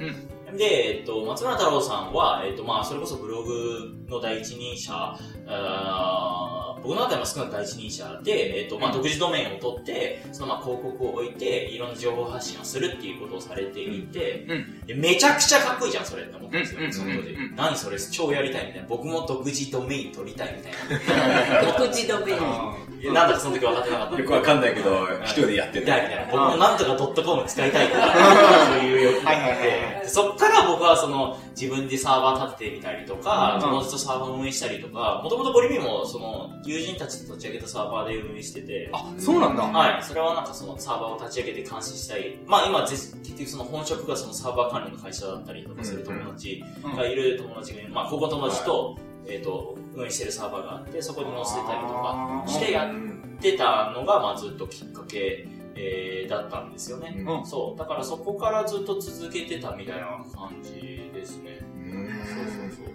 [0.53, 0.57] うん。
[0.57, 14.85] で、えっ、と、松村太郎さんは、えっ、と、まあ、それこそブログの第一人者、あー僕の中でも少なく第一人者で、えっ、と、まあ、うん独自ドメインを取って、そのまあ、広告を置いて、いろんな情報発信をするっていうことをされていて、うん。
[14.85, 17.37] でめちゃくちゃかっこいいじゃん、それって思ったんですよ、うんその当時。
[17.55, 18.87] 何それ、超やりたいみたいな。
[18.87, 21.71] 僕も独自ドメイン取りたいみたいな。
[21.71, 22.93] 独自ドメイン。
[23.03, 24.19] いやなんだかその時分かってなかった。
[24.19, 25.81] よくわかんないけど、一人でやってる。
[25.81, 26.31] みたいみたいな。
[26.31, 28.13] 僕もなんとかドットコム使いたいから、
[28.67, 30.37] そういう欲があって、そっ
[30.67, 33.61] 僕はその、自分でサーバー立ててみたりとか、うん。
[33.61, 39.63] 友達とサーバー運営したりとか、もともとゴリビもその、友人たちと立ち上げたサーバーで運営してて、あ、そうなんだ。
[39.63, 40.03] はい。
[40.03, 42.37] それはなんかそのサーバーを立ち上げて監視したい。
[42.45, 46.63] まあ今、ぜ結局その本職がそのサーバー管理の会社だったりとかする友達
[46.95, 48.97] がいる友達がいる、まあ高校の友達と、
[49.27, 57.15] えっ、と、運営してるサーバーがあって、そこに載せたりとかしてやってたのが、まあずっときっかけ、えーだったんですよね。
[57.27, 57.79] うんそう。
[57.79, 61.59] だからそこからずっと続けてたみたいな感じですね。
[61.75, 62.93] うんそうそうそう。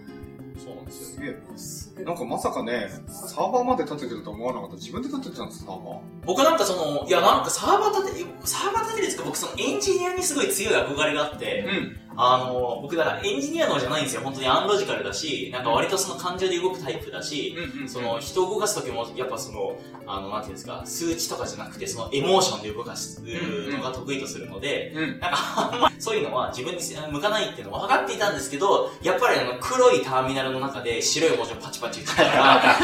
[0.64, 1.34] そうなんですよ。
[1.56, 2.04] すげえ。
[2.04, 4.66] なんかまさかね、サーバーまで立ててると思わなか？
[4.66, 4.74] った。
[4.76, 5.98] 自分で立ててたんです、サーバー。
[6.26, 12.07] 僕なんかその、いやなんかサーバー立て、サーバー立てるんですか僕そのエンジニアにすごい強い憧れがあって、ん。
[12.20, 14.22] あの、僕だからエンジニアのじゃないんですよ。
[14.22, 17.88] 本当にアンロジカルだし、なんか割とその感情で動くタイプだし、うんうん。
[17.88, 25.20] その人を動かすときも、やっぱその、あの、なんていうんですか、数値とかじゃなくて、そのエモーションで動かすのが得意とするので、うん。
[25.20, 32.76] なんかあんまそういうのは自分に向かないっていうのは分かっていたんですけど、やっぱりあの黒いターミナルの中で白い文字をパチパチ打ちながら、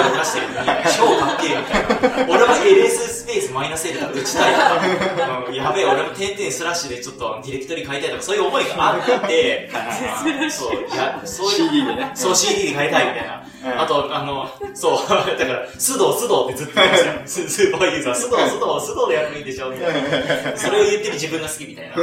[0.00, 2.34] いろ動かしてるのに、超かっけえみたいな。
[2.34, 9.70] 俺も LS スペースマイナス L とか打ちたいとか、うんやべえ、俺も点々スラッシュでちょっとディレクトリ変えたいとか、そういう思いがあって、
[10.50, 11.70] そう、いや、そういう。
[11.70, 12.12] CD でね。
[12.14, 13.82] そう、CD で変えたいみたいな。
[13.82, 17.46] あと、あの、そう、 だから、須藤、須藤ってずっと言ってますよ。
[17.46, 20.56] ススーパーユーザー、須藤、須藤、須藤でやるのいいでしょみたいな。
[20.56, 21.94] それを言ってる自分が好きみたいな。
[21.94, 22.02] こ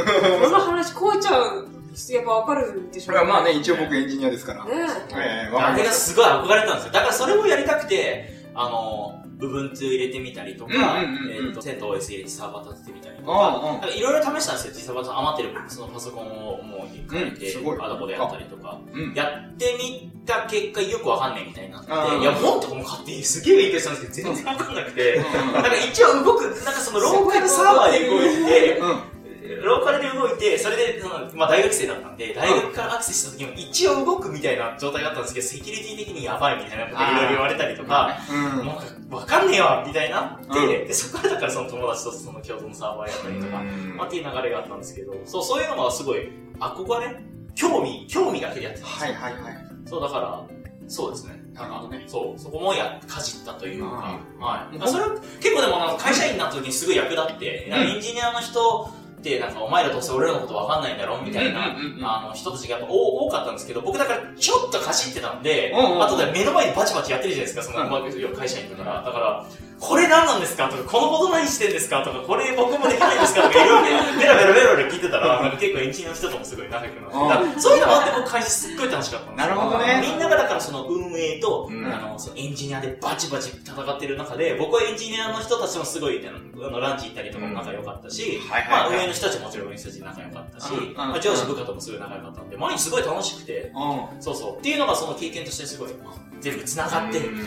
[0.50, 1.78] の話、こうちゃん、
[2.10, 4.64] やっぱわかるでしょこれはまあね、一応僕エンジニアですから。
[4.64, 4.70] ね
[5.16, 6.10] ええ、わかあれがります。
[6.10, 6.92] すごい憧れたんですよ。
[6.92, 12.97] だからそれをやりたくて、あの、部分2入れてみたりとか、うんうんうんうんえっと、セント OS 入れてサーバー立ててみ
[13.28, 14.72] とか、いろいろ試したんですよ。
[14.74, 18.80] 実際私余ってるそのパソコンをもう変えて、うんすごいあだこでやったりとか。
[18.92, 19.14] うん。
[19.14, 29.17] やってみた結果よくわかんないみたいになって、いや、本とかも買ってすげえ勉強したんですけど、全然わかんなくて、うんなんか一応動く、なんかそのローカルサーバーで動いて、うん。
[29.56, 38.64] ローカルで動いて、それで、そのまあ大学生だったんで、大学からアクセスした時も一応動くみたいな状態だったんですけど、セキュリティ的にやばいみたいなこといろいろ言われたりとか、うん。
[38.66, 38.80] も
[39.10, 43.62] うわかんねえわみたいになって、うんで、そこからだからその友達とその共同のサーバーやったりとか、
[43.96, 47.16] まあっていう流れがあったんですけど、そう、そういうのがすごい憧れ
[47.54, 49.12] 興味、興味だけでやってたんですよ。
[49.14, 49.66] はいはいはい。
[49.86, 50.42] そう、だから、
[50.86, 51.38] そうですね。
[51.54, 54.88] なるほどねそう、そこもや、かじったというか、はい。
[54.88, 58.88] それは結構でも会社員になった時にすごい役立って、エンジニアの人
[59.18, 67.88] ってなんかお前らどうせ俺らのことわかんないんだろみたいな、あの人たちがやっぱ多多かったんですけど、僕だからちょっとかじってたんで、あとで目の前でバチバチやってるじゃないですか、その、
[68.36, 69.02] 会社員だから。
[69.02, 69.44] だから、
[69.80, 70.68] これ何なんですか？
[70.68, 72.02] とか、このこと何してんですか？
[72.04, 73.42] とか、これ僕もできないんですか？
[73.42, 77.60] とか、いろいろ ベラベラベラベラ聞いてたら、なんか結構エンジニアの人ともすごい仲良くなって。
[77.60, 79.48] そういうのもあって僕会社すっごい楽しかったんですよ。
[79.48, 80.02] なるほどね。
[80.02, 81.86] みんながだからその運営と、うん。
[81.86, 90.94] あの、そのエンジニアでバチバチ戦ってる中で、僕はエンジニアの人たちもすごい、あの、ランチ行ったりとかも仲良かったし、まあ、はい運営の人たちももちろん運営の人たち仲良かったし、うん。
[90.96, 94.56] まあ、上司部下ともすごい仲良かったんで、毎日すごい楽しくて、うそうそう。
[94.58, 97.30] っていうのがその経験としてすごい、まあ全部繋がってる。
[97.30, 97.38] ん。
[97.38, 97.44] な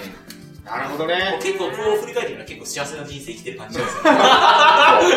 [0.84, 1.40] るほどね。
[1.42, 4.04] 結構こう振り返ってみると結構幸せな人生生きてる感じなんですよ。
[4.04, 4.24] そう、だか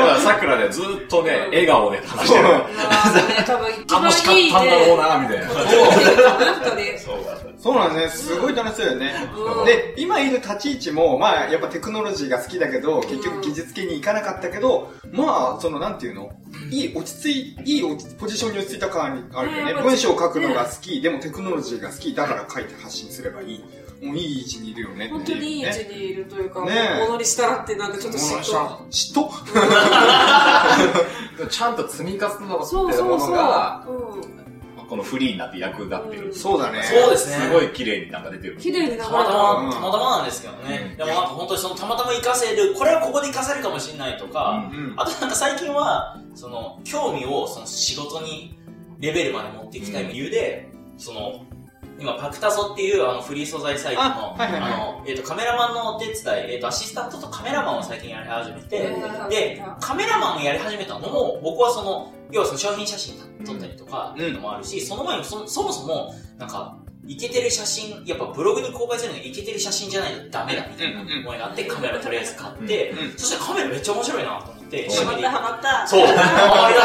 [0.07, 2.45] ら桜でずっとね、笑顔で話してる。
[2.49, 4.97] 楽しかったんだろうね。
[4.97, 5.47] な、みたいな。
[5.49, 6.99] 本当に。
[6.99, 7.16] そう
[7.59, 8.34] そうなんですね。
[8.36, 9.14] すごい楽しそうよね。
[9.36, 16.30] うんで、今いる立ち位置も、まあ、やっぱテクノロジーが好きだけど、結局技術系に行かなかったけど、まあ、その、なんていうの？
[16.70, 19.72] いい、落ち着い、いいポジションに落ち着いた感あるよね。
[19.72, 23.64] うん文章を書くのが好き、でもテクノロジーが好き、だから書いて発信すればいい。
[24.05, 25.09] もういい位置にいるよね。
[25.09, 28.76] 本当にいい位置にいるというか、ねえ物にしたらってなんかちょっと嫉妬。
[28.90, 29.30] 嫉妬
[31.50, 33.30] ちゃんと積み重なってるもそうそうそう。
[33.30, 34.34] のが、うん。
[34.86, 36.34] このフリーになって役立ってる。
[36.34, 36.82] そうだね。
[36.82, 38.59] そうですねすごい綺麗になんか出てる。
[38.59, 39.32] 綺麗に流れたまたた。
[39.32, 40.88] ま、たまたまなんですけどね。
[40.92, 44.92] うんでもなんか本当にそのたまたま活かせる、これはここで活かせるかもしれないとか、うん。
[44.96, 48.59] あとなんか最近は、その、興味をその仕事に
[49.00, 51.46] レベルまで持っていきたい理由で、その、
[51.99, 63.14] 今、パクタソっていうあのフリー素材サイトの、あの、えっ、と、カメラマンのお手伝い、えっ、と、アシスタントとカメラマンを最近やり始めて、うんで、カメラマンをやり始めたのも、僕はその、要はその商品写真
[63.45, 66.76] 撮ったりとか、っていうのもあるし、その前にそ、そもそも、なんか、
[67.07, 75.87] イケてる写真、やっぱブログに公開するのにイケてる写真じゃないとダメだみたいな思いがあって、カメラとりあえず買って、うんそしたらカメラめっちゃ面白いなと思って、ハマったハマった。
[75.87, 76.81] そう、ハマり出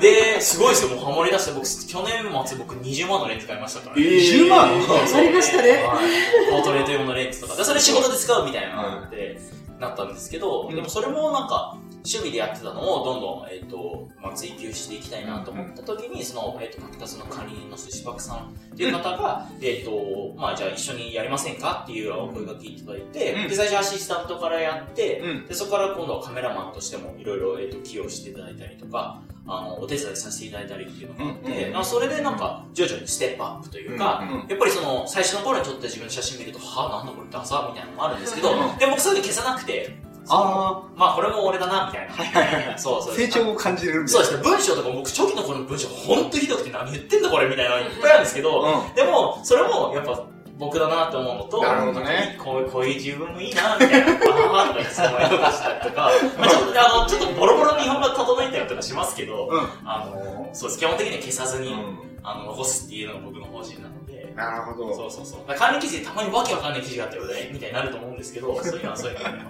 [0.00, 4.02] て、で、すごいですよ、もうハマり出して、僕、去年末僕20万のレンズ買いましたからね。
[4.02, 4.68] 20万？
[4.68, 5.70] ありましたね。
[5.84, 6.50] はい。
[6.50, 7.56] ポートレート用のレンズとか。
[7.56, 9.38] でそれ仕事で使うみたいなのって、
[9.78, 18.38] なったんですけど、うんでもそれもなんか、趣味でやってたのをどんどん、えっ、と、まあ、追求していきたいなと思った時に、その、えっ、と、パクタスの管理人の寿司パクさん
[18.72, 23.48] っていう方が、えっ、と、まあ、じゃあ一緒にやりませんかっていうお声がけいただいて、うん。
[23.48, 25.46] で、最初アシスタントからやって、うん。
[25.46, 34.48] で、そこから今度はカメラマンとしてもいろいろ、えっ、と、寄与していただいたりとか、あの、お手伝いさせていただいたりっていうのがあって、うんまあそれでなんか、徐々にステップアップというか、うんうん。
[34.48, 38.78] やっぱりその、最初の頃に撮った自分の写真見ると、はぁ、なんだこれダサみたいなのもあるんですけど、うん。
[38.78, 39.96] でも僕そういうの消さなくて、
[40.30, 42.66] あまあこれも俺だな、みたい。
[42.68, 42.78] な。
[42.78, 43.14] そうそう。
[43.16, 50.24] 成長を感じれるみたいうですね、文章とか僕初期の頃の文章ほんとひどくて何言ってんだこれみたいなのいっぱいあるんですけど、うでも、それもやっぱ
[50.60, 52.36] 僕だなって思うのと、なるほどね。
[52.38, 59.60] こうこういう自分もいいな、みたいな、あーとか言って思いとかしたりとか、 まあちょっとあの、ちょっとボロボロに日本語整えたりとかしますけど、うん。
[59.84, 62.10] あの、そうです、基本的には消さずに、うん。
[62.22, 64.94] あの、残すっていうのが僕の方針なので、なるほど。
[64.94, 65.58] そうそうそう。
[65.58, 69.44] 管理記事でたまにわけわかんない記事があって、ね、みたいになると思うんですけど、そういうのはそういうのね、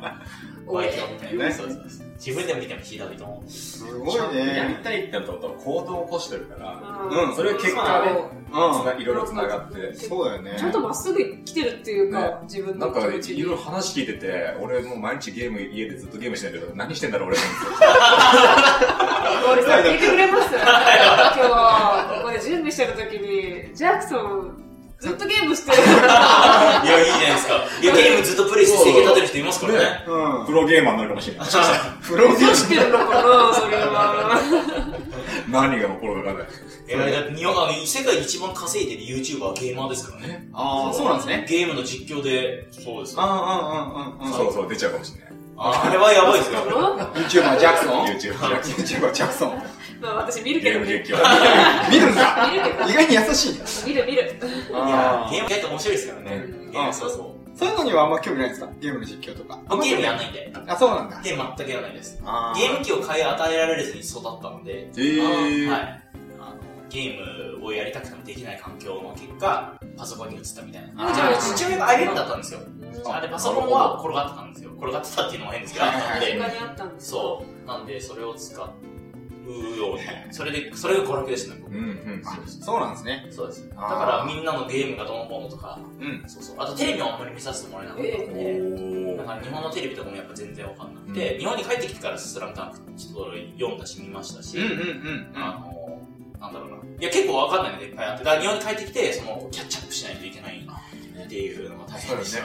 [0.71, 1.45] ご愛嬌みたいな。
[1.47, 2.07] ねそうそうそう。
[2.17, 3.51] 自分でも見てもひどいと思う。
[3.51, 4.77] すごいやね。
[4.79, 6.79] りたいってのと行動を起こしてるから、
[7.29, 8.11] うんそれが結果で、
[8.51, 9.97] つなういろいろ繋がって、ん。
[9.97, 10.55] そうだよね。
[10.59, 13.11] ちゃんとまっすぐ来てるっていうか、自分のなんか、い。
[13.11, 17.39] ろいろ話聞いてて、俺もう毎日ゲーム、家でずっとゲームしてんだけど、何してんだろう俺。
[19.53, 20.51] 俺さ、聞いてくれます？
[20.55, 24.60] 今日、ここで準備してる時に、ジャクソン、
[25.01, 25.79] ずっとゲームしてる。
[25.83, 27.55] いや、いいじゃないですか。
[27.81, 30.05] いや、 ゲームずっとプレイして生計立てる人いますからね。
[30.07, 30.47] うん。
[30.47, 31.49] プロゲーマーになるかもしれない。
[32.07, 34.41] プロデュース知ってるのかなそれは。
[35.49, 36.47] 何が起こるかわかんない。
[36.89, 40.49] えー、だって日本、あの、世界で一番稼いでる YouTuber はゲーマーですからね。
[40.53, 41.47] ああ、そうなんですね。
[41.49, 43.15] ゲームの実況で、そうです。
[43.19, 44.33] あああ、うんうんうんうん。
[44.33, 45.31] そうそう、出ちゃうかもしれない。
[45.63, 46.61] あれはやばいですよ。
[47.15, 49.60] YouTuber ジャクソン？YouTube、?YouTuber ジャクソン。
[50.01, 50.87] まあ私見るゲけどね。
[50.87, 51.19] 見るけど。
[51.19, 53.61] 意外に優しいね。
[53.87, 54.23] 見る見る。
[54.23, 54.25] い
[54.91, 56.45] や、ゲーム意外と面白いですからね。
[56.73, 57.59] ゲーム、そうそう。
[57.59, 58.69] そういうのにはあんま興味ないですか？
[58.81, 59.59] ゲームの実況とか。
[59.69, 60.53] 僕ゲームやんないんで。
[60.67, 61.21] あ、そうなんだ。
[61.23, 62.21] ゲーム全くやらないです。
[62.25, 65.69] あゲーム機を買い与えられずに育ったので、えー。
[65.69, 66.03] はい。
[66.41, 66.57] あの、
[66.89, 71.11] ゲームをやりたくてもできない環境の結果、パソコンに移ったみたいな。
[71.11, 71.19] うち
[71.51, 72.61] の父親が IBM だったんですよ。
[73.07, 74.71] ああで、パソコンは転がってたんですよ。
[74.79, 77.67] 転がってたっていうのも変ですけど、あったんで、他にあったんですそう。
[77.67, 78.71] なんで、それを使う
[79.77, 80.01] ように。
[80.31, 82.23] それで、それが娯楽でしたね、僕うんうん。
[82.25, 83.27] あ、そうなんですね。
[83.31, 83.69] そうです。
[83.69, 86.23] だから、みんなのゲームがどうのこうのとか、うん。
[86.27, 86.57] そうそう。
[86.59, 96.01] あと、テレビもあんまり見させてもらえなかったのえで、だおから日本のテレビとかもやっぱ全然わかんなくて、日本に帰ってきてからスラムダンクちょっと読んだし見ましたし、うんうんうんあの、
[96.41, 96.77] なんだろうな。
[96.77, 100.67] いや、結構わかんないのがいっぱいあって、だから日本に帰ってきて、その、キャッチアップしないといけない
[101.25, 102.45] っていうのが大変でしたよ。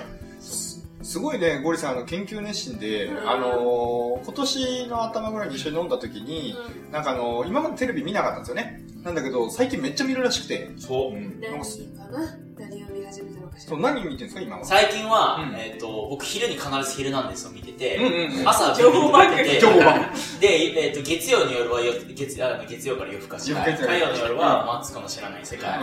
[1.05, 6.55] すごいね、ゴリさん、あの、研究熱心で、うんあのー今年の頭ぐらいに一緒に飲んだ時に、
[6.91, 8.81] なんかあのー今までテレビ見なかったんですよね。
[9.03, 11.11] なんだけど、最近めっちゃ見るらしくて、そう。
[11.11, 11.39] うん。
[11.39, 11.59] 何か
[12.11, 12.37] な？
[12.57, 14.65] 何を見始めたのかかしらそう、何見てるんですか、今は？
[14.65, 18.49] 最近は、うんえっ、と、僕昼に必ず昼なんですを見てて、うんうんうん。
[18.49, 23.53] 朝情報番組情報番で、えっ、と、月曜の夜はよ月あ月曜から夜更かし。
[23.53, 23.59] 火
[23.97, 25.79] 曜の夜は、マツコの知らない世界。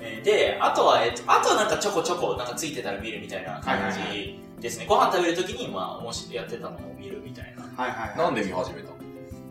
[0.00, 4.86] えーで、あとは、えっ、と、あとはなんかちょこちょこ、なんかついてたら見るみたいな感はいはいじですね。
[4.86, 7.62] ご飯食べるときに、まあ、もしやってたのを見るみたいな。
[7.62, 8.18] はいはい。
[8.18, 8.94] なんで見始めたの？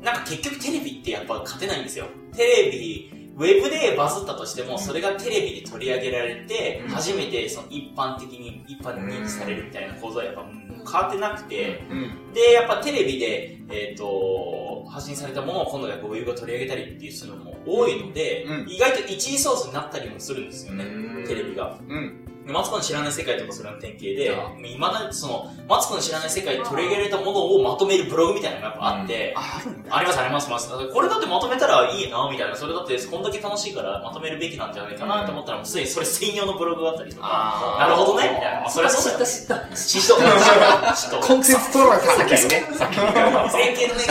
[0.02, 2.08] なんか結局テレビってやっぱ勝てないんですよ。
[2.36, 12.34] テレビ、ウェブでバズったとしても、それがテレビで取り上げられて、うん初めてその一般的に、一般に認知されるみたいな構造はやっぱうん変わってなくて、うん。
[12.34, 20.86] で、やっぱテレビで、えっ、と、発信されたものを今度やっぱウェブが取り上げたりっていうのも多いので、うん意外と一時ソースになったりもするんですよね、
[21.26, 21.80] テレビが。
[21.88, 22.23] うん。
[22.46, 29.96] マツコの知らない世界とかそれの典型であ、いまだにその、マツコの知らない世界で取り上げられたものをまとめるブログみたいなのがやっぱあって、あ、あるんだ。
[29.96, 30.70] ありますありますあります。
[30.94, 32.56] これだってまとめたらいいな、みたいな。
[32.56, 38.62] それだってこんだけ楽しいからまとめるべきなんじゃないかなと思ったら、もうすでにそれ専用のブログがあったりとか、あなるほどね、みたいな。
[38.62, 39.26] まあ、それはそうだよ。
[39.26, 39.72] 嫉妬嫉妬。
[39.72, 40.94] 嫉妬。
[40.94, 41.28] 嫉妬。
[41.28, 44.02] コンテンツ取られたさっきね、さっき見たよ全形のね、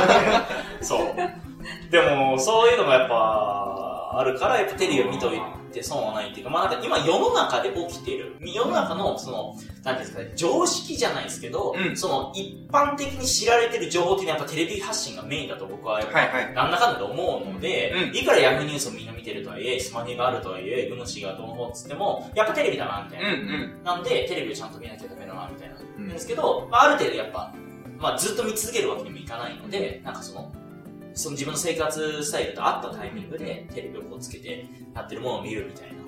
[0.80, 1.42] そう。
[1.90, 3.71] でも、そういうのがやっぱ、
[4.18, 5.40] あるから、やっぱテレビを見とい
[5.72, 16.54] て損はないっていうか、まあなんか今世の中で起きてる、世の中のその、なんていうんですかね、常識じゃないですけど、うんその一般的に知られてる情報っていうのはやっぱテレビ発信がメインだと僕はやっぱ、はいはい。
[16.54, 23.54] なんだかんだで思うので、うんいくらヤフーニュースをみんな見てるとはいえ、スマニがあるとはいえ、グノシーがどうのっつっても、やっぱテレビだな、みたいうんな。
[23.54, 23.82] うん。
[23.84, 25.76] なんで、テレビをちゃんと見なきゃダメだな、みたいな。
[25.76, 27.52] うんですけど、まあ、ある程度やっぱ、
[27.98, 30.52] まあ、ずっと見続けるわけにもいかないので、なんかその、
[31.14, 36.02] その自分の生活スタイルと合ったタイミングで、テレビをこうつけて、やってるものを見るみたいな。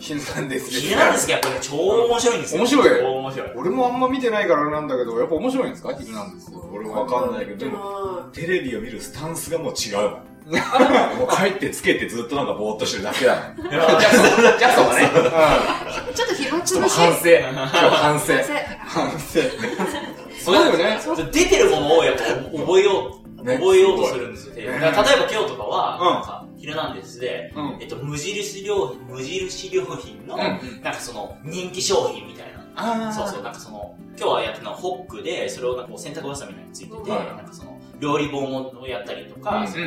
[0.00, 2.60] 新さんです気になるんですけど、やっぱり超面白いんですよ。
[2.60, 3.50] 面白い超面白い。
[3.56, 5.94] 俺もあんま見てないからなんだけど、やっぱ面白いんですか？
[5.94, 10.28] ヒルなんです俺わかんないけど、でも、も、テレビを見るスタンスがもう違うもん。
[11.18, 13.70] もう帰ってつけてずっとなんかぼーっとしてるだけだもん。
[13.70, 15.10] ジャクソンがね。
[16.14, 16.96] ちょっと暇つぶし。
[16.98, 17.20] 反省。
[17.42, 18.32] 反省。
[18.38, 18.38] 反省
[18.86, 19.42] 反省。
[20.42, 20.98] そうだよね。
[21.32, 22.22] 出てるものをやっぱ
[22.56, 24.62] 覚えよう、ね覚えようとするんですよ、ね。
[24.62, 26.14] 例えば今日とかは、うん。
[26.14, 27.78] なんか、ヒルナンデスで、うん。
[27.80, 30.40] えっと、無印良品、無印良品の、うん。
[30.82, 32.58] なんかその、人気商品みたいな。
[32.74, 39.68] あそうそう、なんかその、今日はやったのはホックで、それをなんか洗濯バサミみたいについてて、はいなんかその、料理本をやったりとか、うん。
[39.68, 39.84] その、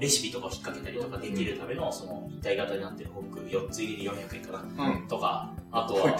[0.00, 5.08] レシピとかを引っ掛けたりとかできるための、その、一体型になってるホック4つ入り400円かな、うん。
[5.08, 6.16] とか、あとは、はい。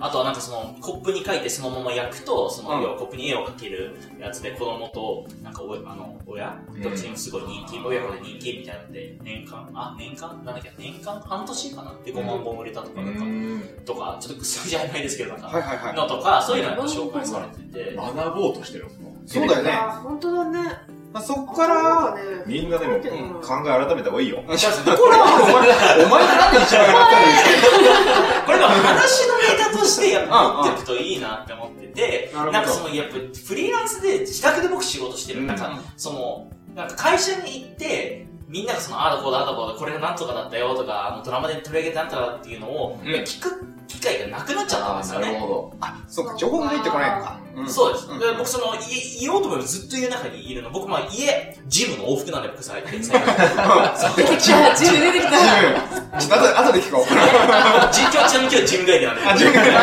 [0.00, 2.82] あとはなんかその、コップに書いてそのまま焼くと、その、うん。
[2.82, 10.28] 要はコップに絵を描けるやつで子供と、なんかお、あの、親どっちにもすごい人気、親子で人気みたいなので、年間、あ、年間？
[10.44, 11.20] なんだっけ、年間？
[11.20, 11.94] 半年かな？
[12.04, 13.24] で5万本売れたとか、なんか、
[13.84, 15.94] とか、ちょっと数字曖昧ですけど、なんか、はいはいはい。
[15.96, 18.86] のとか、そういうのが紹介されてて、学ぼうとしてる。
[19.26, 19.70] そうだよね。
[19.70, 20.99] あ、本当だね。
[21.12, 24.44] まあ、そっから、ね、みんなでも考え改めた方がいいよ。
[24.46, 35.40] これは、お前、お前がなんで一番やったんですこれは話のネタとしてやっぱ持っていくといいなって思ってて、なんかその、やっぱフリーランスで自宅で僕仕事してる。
[35.40, 35.46] うん。
[35.48, 43.10] なんか、その、なんか会社に行って、みんながその、ああだこうだああだこうだ、これがなんとかだったよとか、あのドラマで取り上げてなんとかだっていうのを、うん。
[43.10, 45.38] 聞く機会がなくなっちゃったんですよね。
[45.40, 47.40] ほあ、そっか、情報が入ってこないのか。
[47.60, 48.14] んそうです。
[48.14, 48.78] んで僕その、い
[49.20, 50.70] 言おうと思えばずっと家の中にいるの。
[50.70, 53.02] 僕まあ家、ジムの往復なんで僕最近。
[53.02, 53.26] 最近
[54.16, 56.20] 出てきた、 ジム出てきた。
[56.20, 57.04] ちょっと後で後で聞こう。
[57.92, 59.26] 実況ちなみに今日ジム帰りなんで。
[59.26, 59.80] あジム帰りはい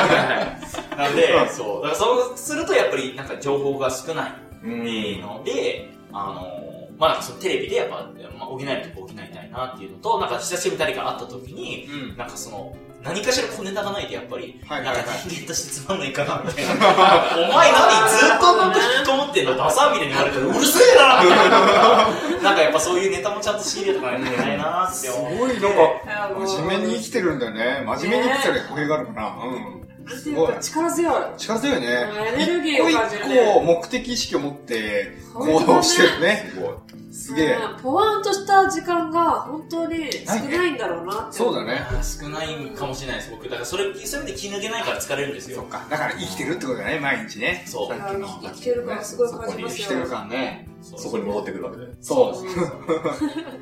[0.97, 1.81] なんで、うんそう。
[1.83, 4.31] だからそうするとやっぱりなんか情報が少ない。
[4.63, 4.69] ど。
[4.69, 12.17] うんので、あのまあなんかそのテレビでやっぱ、まあ、補えるとこ補いたいなっていうのと、なんか久しぶりに誰か会った時に、うん。
[12.17, 12.75] なんかその、
[13.07, 16.73] 何かしら小ネタがないとやっぱり、はいなんか人間としてつまんないかな、みたいな。
[16.73, 19.55] お前何ずっとなんか引きこもってんの？
[19.57, 22.43] ダサみたいに言われてるうるせえなみたいな。
[22.43, 25.37] なんかやっぱそういうネタもちゃんと仕入れとかないといけないなってす思って。
[25.37, 27.83] ごい、なんか、真面目に生きてるんだよね。
[27.85, 29.37] 真面目に生きてる語弊があるかな。
[29.43, 29.87] うん。
[30.07, 31.13] なんてい力強い。
[31.37, 31.87] 力強いね。
[31.87, 36.51] エネルギーを感じるね一個一個目的意識を持って行動してるね。
[36.53, 36.73] すごい。
[37.17, 37.55] すげえ。
[37.55, 41.37] うんポワンとした時間が本当に少ないんだろうなって。
[41.37, 41.81] そうだね。
[42.03, 43.45] 少ないかもしれないです、僕。
[43.45, 45.57] だからそれ、そういう意味で気抜けないから疲れるんですよ。
[45.57, 45.85] そっか。
[45.89, 47.63] だから生きてるってことだね、毎日ね。
[47.65, 47.95] そう。
[47.95, 49.85] 生きてるからすごい感じ生ますよ。
[49.85, 50.67] きてる感ね。
[50.87, 51.87] そうそこに戻ってくるわけで。
[51.99, 52.33] そう。
[52.33, 53.09] だか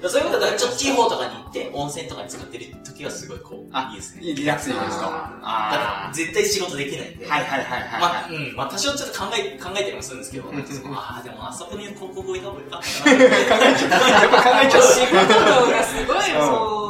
[0.03, 4.21] らそういう意味だと、ちょっと地方とかに行って、温泉とかに使ってる時はすごいこう、あいいですね。
[4.21, 5.05] いいリラックスできるですか。
[5.05, 7.25] だかあら、絶対仕事できないんで。
[7.27, 7.33] あ。
[7.33, 10.57] はいはいはいまあ、はうん、まあ多少ちょっと考え、考えたりもするんですけど、うん
[10.95, 13.17] ああ、でもあそこに広告置いた方がよかったな。
[13.17, 13.19] い。
[13.21, 14.81] やっぱ考えちゃう。
[14.83, 16.85] 仕事量がすごいもう。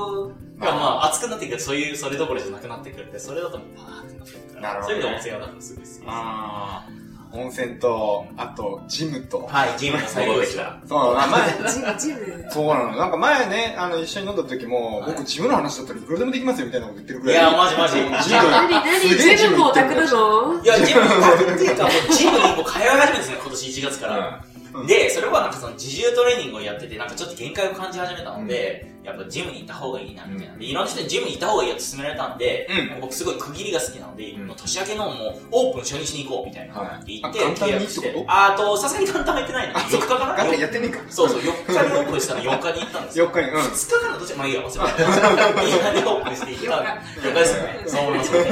[0.58, 4.62] まあまあ、熱くなってくると、そういう、それどころじゃなくなってくるんで、それだと、パーってなってくるから。
[4.62, 6.04] なるほどねそういう意味で温泉はだからすごい好きです。
[6.08, 7.05] ああ。
[7.36, 9.46] 温泉と、あと、ジムと。
[9.48, 10.78] はい、ジムの最後でした。
[10.88, 12.46] そう、あ前、ジム、ジム。
[12.50, 12.96] そうなの。
[12.96, 17.52] なんか前ね、あの、一緒に飲んだ時も、はい僕ジムの話だったらいくらでもできますよみたいなこと言ってるぐらい。
[17.52, 17.96] いや、マジマジ。
[17.96, 18.10] ジム
[18.52, 24.44] 何、何、ジムもオタクなのいや、ジム、っていうか、もうジムにもう通い始めるんですね、今年1月から。
[24.50, 24.56] うん
[24.88, 30.58] で、それはなんかその自重トレーニングをやってて、なんかちょっと限界を感じ始めたので、やっぱジムに行った方がいいな、みたいな。
[30.58, 36.74] で、いろんな人にジムに行った方がいいよって勧められたんで、うん僕すごい区切りが好きなので、年明けのもうオープン初日に行こう、みたいな。
[36.74, 39.78] はって言って、契約してあーと、さすがに簡単は行ってないの。
[39.78, 40.26] あ4日かな？
[40.26, 41.00] ガンタンやってねえか。
[41.10, 43.30] そうそう、4日にオープンしたの4日に行ったんですよ。
[43.30, 43.58] 4日に、うん。
[43.58, 44.80] 2日からどっちまあいいや、忘れた。
[44.82, 47.22] 4日にオープンして行った。
[47.22, 47.84] 4日ですよね。
[47.86, 48.50] そう思いますよね。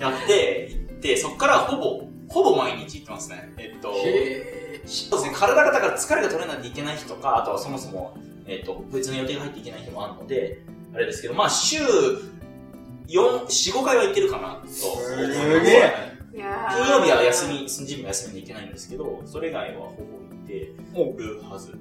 [0.00, 3.52] やって、行って、そっからほぼ、ほぼ毎日行ってますね。
[3.58, 8.16] えっと、そうですね、体がだから疲れが取れないといけない日とか、あとはそもそも、
[8.46, 10.62] えっと、別の予定が入っていけない日もあるので、
[10.94, 14.68] あれですけど、まあ週、4、4、5回は行ってるかな、と。
[14.68, 21.74] すげえ金曜日は休み、そのジム休みで行けないんですけど、それ以外はほぼ行っておるはず。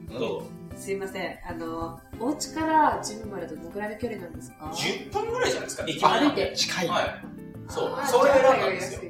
[0.78, 1.38] すいません。
[1.47, 6.53] あの、お家からジムまでどのくらいの距離なんですか？10分ぐらいじゃないですか駅前なんで。
[6.55, 6.88] 近い。
[6.88, 7.26] はい。
[7.68, 9.01] そうそれを選んだんですよ。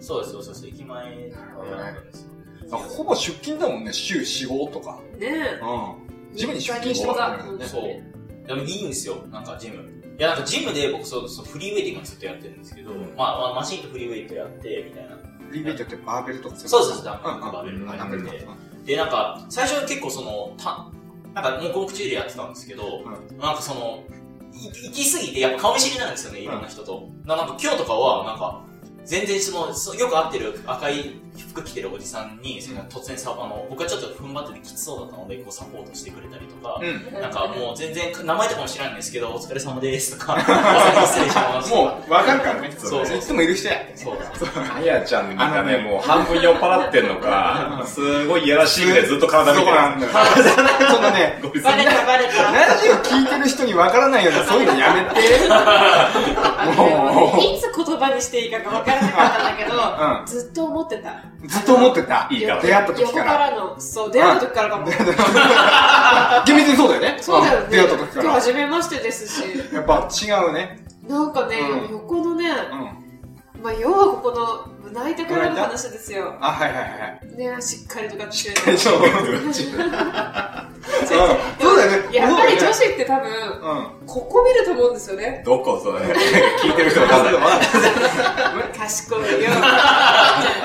[0.00, 0.66] そうです、そうです。
[0.66, 2.30] 駅前を選んだんですよ。
[2.72, 5.00] あほぼ出勤だもんね、週4、5とか。
[5.18, 5.60] ねえ。
[5.62, 6.03] うん。
[6.34, 7.66] ジムに出勤してますからね。
[7.66, 8.46] そう。
[8.46, 9.76] でもいいんですよ、なんかジム。
[10.18, 15.16] いや、なんかジムで僕そう、そうフリーウェイティングをずっとやってるんですけど、まあ、まあマシンとフリーウェイトやって、みたいな。
[15.16, 16.56] フリーウェイトってバーベルとか？
[16.56, 18.44] そうです、ダうんうんバーベルとかやってて。
[18.44, 18.56] か。
[18.84, 20.90] で、なんか、最初は結構その、た、
[21.34, 23.02] なんか黙々中でやってたんですけど、
[23.40, 24.04] なんかその、
[24.52, 27.08] い行き過ぎて、やっぱ顔見知りなんですよね、いろんな人と。
[27.24, 28.62] ななんか今日とかは、なんか、
[29.04, 37.20] 全然その、そよく会ってる赤い服着てるおじさんに、その突然さ、あの、僕はちょっと踏ん張っててきつそうだったので、こうサポートしてくれたりとか、うん。
[37.20, 40.38] なんかもう全然、名前とかも知らないんですけど、お疲れ様ですとか、
[41.06, 41.82] 失礼しますとか。
[41.82, 42.74] もう、わかるからね。
[42.78, 43.74] そうそういつもいる人や。
[43.94, 44.16] そう。
[44.74, 49.70] あやちゃんがね、もう半分酔っ払ってんのか、 すごいいやらしいぐらいずっと体見てる。
[49.70, 52.52] そうなんなね、こいつバレたバレた。
[52.52, 55.48] ラジオ聞いてる人にわからないような、そういうのやめて。
[56.76, 59.76] もいつ言葉にしていいかが分からなかったんだけど、
[60.24, 61.23] うずっと思ってた。
[61.24, 61.48] ん。
[61.48, 62.28] ずっと思ってた。
[62.30, 63.24] いいから出会った時横か。
[63.24, 64.86] かららの、そう、出会った時からかも。
[66.46, 67.18] 厳密にそうだよね。
[67.20, 67.66] そうだよね。
[67.66, 68.32] ん出会った時から。
[68.32, 69.42] 初めましてですし。
[69.72, 70.84] やっぱ違うね。
[71.08, 72.50] なんかね、うん横のね、
[73.56, 73.62] うん。
[73.62, 76.34] まあ、要はここの胸板からの話ですよ。
[76.40, 76.84] あ、はいはいは
[77.22, 77.56] い。
[77.56, 78.34] ね、しっかりとかって
[78.70, 78.98] え そう。
[81.04, 82.16] そうだよね。
[82.16, 82.84] やっぱり女子。
[82.84, 83.32] 子って多分、う
[84.04, 84.06] ん。
[84.06, 85.42] ここ見ると思うんですよね。
[85.44, 85.80] どこ？
[85.82, 87.34] それ聞いてる人わかんない。
[88.78, 89.26] 賢いよ。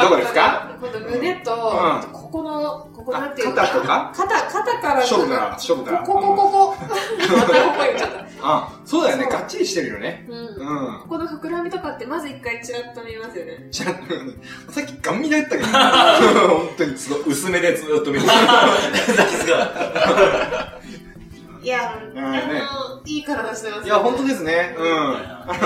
[0.02, 0.70] どこですか？
[0.80, 3.56] この胸と、んここの、ここなんていうの？
[3.56, 4.12] 肩とか？
[4.16, 6.06] 肩、肩からのショルダー、ショルダー。
[6.06, 6.76] ここ、ここ、ここ。
[6.80, 6.88] ま
[7.44, 8.20] たここ言っちゃった。
[8.42, 9.26] あ、そうだよね。
[9.26, 10.26] がっちりしてるよね。
[10.30, 10.38] うん。
[10.38, 10.42] う
[10.98, 11.00] ん。
[11.02, 13.68] ここの膨らみとかってまず一回チラッと見ますよね。
[13.72, 14.09] ちゃんと、
[14.70, 16.98] さっきガン見だったけど、 本当に。
[16.98, 18.34] すごい薄めでずっと見てる。
[21.62, 24.76] いや、うんあねの、いい体してます、いや、本当ですね。
[24.78, 25.18] うん。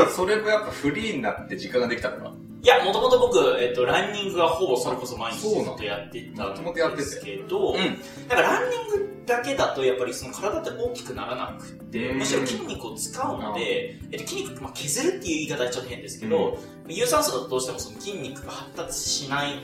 [0.09, 2.31] それもやっぱフリーになって時間ができたから。
[2.63, 7.99] いや、もともと僕、えっと、ランニングがほぼそれこそ毎日ずっとやってたんですけど、うん。
[8.29, 12.19] だからランニングだけだと、やっぱりその体って大きくならなくて、うん。
[12.19, 16.57] むしろ筋肉を使うので、えっと、筋肉、まあ、削るっていう言い方はちょっと変ですけど、
[16.87, 19.55] 有酸素だとどうしてもその筋肉が発達しない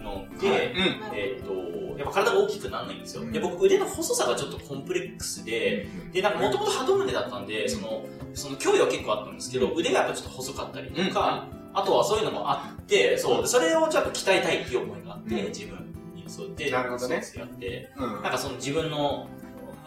[0.00, 0.66] ので、はい。
[0.66, 1.16] うん。
[1.16, 3.22] えっと、やっぱ体が大きくならないんですよ。
[3.22, 3.32] うん。
[3.32, 15.48] で、僕腕の細さがちょっとコンプレックスで、で、なんかもともと鳩胸だったんで、その、その脅威は結構あったんですけど、腕がやっぱちょっと細かったりとか、あとはそういうのもあって、そう、でそれをちょっと鍛えたいっていう思いがあって、うん。
[15.48, 15.76] 自分
[16.14, 16.24] に。
[16.26, 17.20] そうで、なるほどね。
[17.22, 18.12] そうやって、うん。
[18.14, 19.28] なんかその自分の、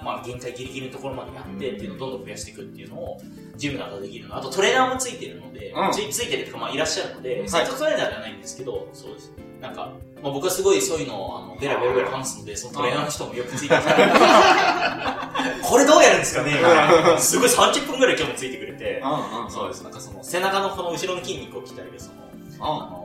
[0.03, 3.21] まあ限界ギリギリのところまでやってっていうのをどんどん増やしていくっていうのを、
[3.59, 4.37] ジムだとできるの。
[4.37, 9.31] あとトレーナーもついてるので、うんついついてるっていうかまあいらっしゃるので、いセットトレーナーではないんですけど、そうです。
[9.61, 9.91] なんか、
[10.23, 13.83] まあ、僕はすごいそういうのをあのベラベラベラ話すので、そのトレーナーの人もよくついてきて、
[15.61, 16.53] これどうやるんですかね
[17.19, 19.51] すごい30分ぐらい今日もついてくれて、うんうん。
[19.51, 19.83] そうです。
[19.83, 22.15] なんかその背中のこの後ろの筋肉を鍛える、その、
[22.61, 22.98] あの、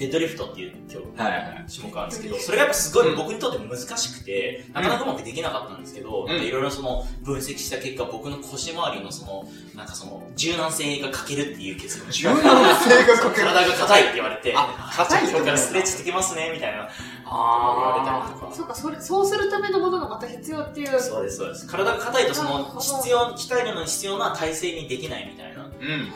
[0.00, 1.66] デッドリフトっていう今日、はいはい。
[1.70, 9.44] 種目あるんですけど、それがやっぱすごい僕にとって難しくて、なかなかうまくできなかったんですけど、いろいろその分析した結果、僕の腰回りのその、
[9.76, 16.88] なんかその、柔軟性が欠けるっていう結論柔軟性が欠ける体が硬いって言われて、あ硬いからストレッチしてきますね、みたいな、
[17.24, 18.54] 言われたりとか。
[18.54, 20.98] そうか、それ、そうするためのものがまた必要っていう。
[20.98, 21.66] そうです、そうです。
[21.66, 26.10] 体が硬いとその必要、鍛えるのに必要な体勢にできないみたいな、うん。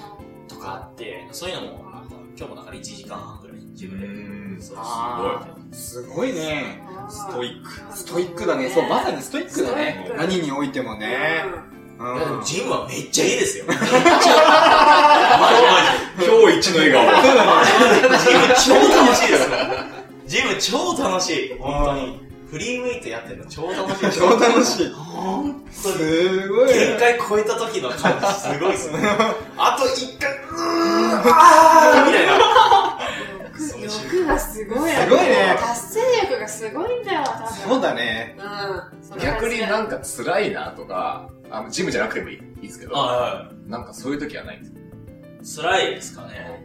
[0.49, 1.85] とかあって、そういうのも、
[2.37, 3.44] 今日もだから1時間半
[3.75, 4.07] 自分で。
[4.07, 6.81] んそうあーすごいね。
[7.11, 7.97] スストイック。
[7.97, 8.71] ストイックだね。
[8.71, 11.45] そう、まさにストイックだね何においてもね。
[11.99, 12.45] うん。
[12.45, 13.65] ジムはめっちゃいいですよ。
[13.69, 13.89] マジマ
[16.17, 17.05] 今日一の笑顔。
[18.19, 18.29] ジ。
[18.31, 19.49] ジム超楽しいです。
[20.27, 21.59] ジム超楽しい。
[21.59, 22.25] 本当に。
[22.51, 24.21] フリーウェイトやってるの超楽しい。
[24.21, 24.93] 超楽しい。
[24.93, 25.99] 本当に。
[25.99, 26.75] すごいね。
[26.75, 28.99] 限界超えた時の感じすごいですね。
[29.59, 32.84] あと一回、うーん、あーみたいな。
[33.59, 34.91] 欲欲がすごい。
[34.91, 36.01] すごいね達成
[36.31, 37.49] 欲がすごいんだよ、多分。
[37.49, 38.37] そうだね。
[39.13, 39.21] うん。
[39.21, 44.67] 逆になんか辛いなとか、あの、ジムじゃなくてもいいいいですけど、はなんかそういう時はないんで
[45.45, 45.61] す。
[45.61, 46.65] 辛いですかね。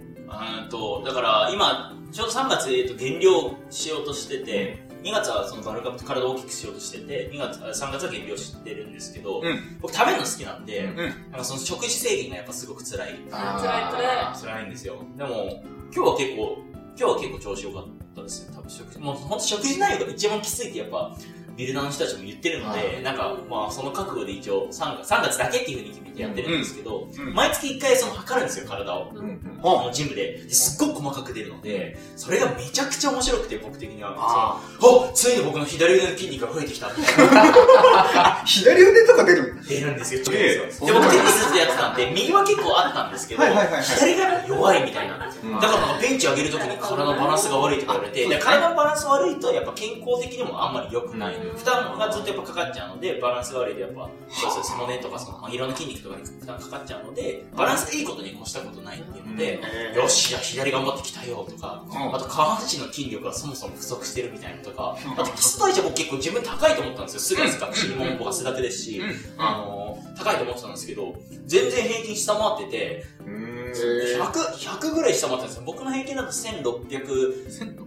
[0.64, 13.20] うんと、だから今、ちょうど3月、えっと、減量しようとしてて、2月はそのバルカップ体を大きくしようとしてて、2月、あ3月は減量してるんですけど、うん僕食べるの好きなんで、んなんかその食事制限がやっぱすごく辛い。
[13.32, 15.04] あ辛い辛い辛いんですよ。
[15.18, 15.64] でも、
[15.94, 16.58] 今日は結構、
[17.00, 19.00] 今日は結構調子良かったですね、多分食事。
[19.00, 21.16] もう本当食事内容が一番きついってやっぱ、
[21.60, 29.12] ビルダーの人たちも言ってるので、なんか、まあ、その覚悟で一応3月、3月だけっていうふうに決めてやってるんですけど、うん毎月1回その測るんですよ、体を。
[29.14, 34.16] うんあのジムでですっごく細かく出るので、それがめちゃくちゃ面白くて、僕的には。
[34.18, 36.88] ああついに僕の左腕の筋肉が増えてきた。
[38.45, 39.60] 左腕とか出る？
[39.68, 45.18] 出るんですよ、ちょっですよで、僕テニスずっとやってたんで、右は結構あったんですけど、はいはいはいはい左が弱いみたいな。
[45.18, 51.36] だんからなんかベンチ上げるときに体のバランスが悪いとか言われて、で体のバランス悪いとやっぱ健康的にもあんまり良くない。
[51.56, 59.60] 負担がずっとやっぱかかっちゃうので、バランスが悪いとやっぱ、そうそう、背骨とかその、まあいろんな筋肉とかに負担かかっちゃうので、バランスがいいことに越したことないっていうので、
[59.95, 62.16] よし、じゃあ左頑張って鍛えようとか、うん。
[62.16, 67.20] あと下半身の筋力がそもそも不足してるみたいなとか、あと基礎代謝も結構自分高いと思ったんですよ。
[67.20, 69.02] すぐですか、尻ももがすだけですし、
[69.38, 73.36] あのー、高いと思ってたんですけど、全然平均下回ってて、うー。
[73.36, 73.60] ん。
[73.72, 74.32] 100、
[74.80, 75.64] 100ぐらい下回ってたんですよ。
[75.66, 77.79] 僕の平均だと1600 1600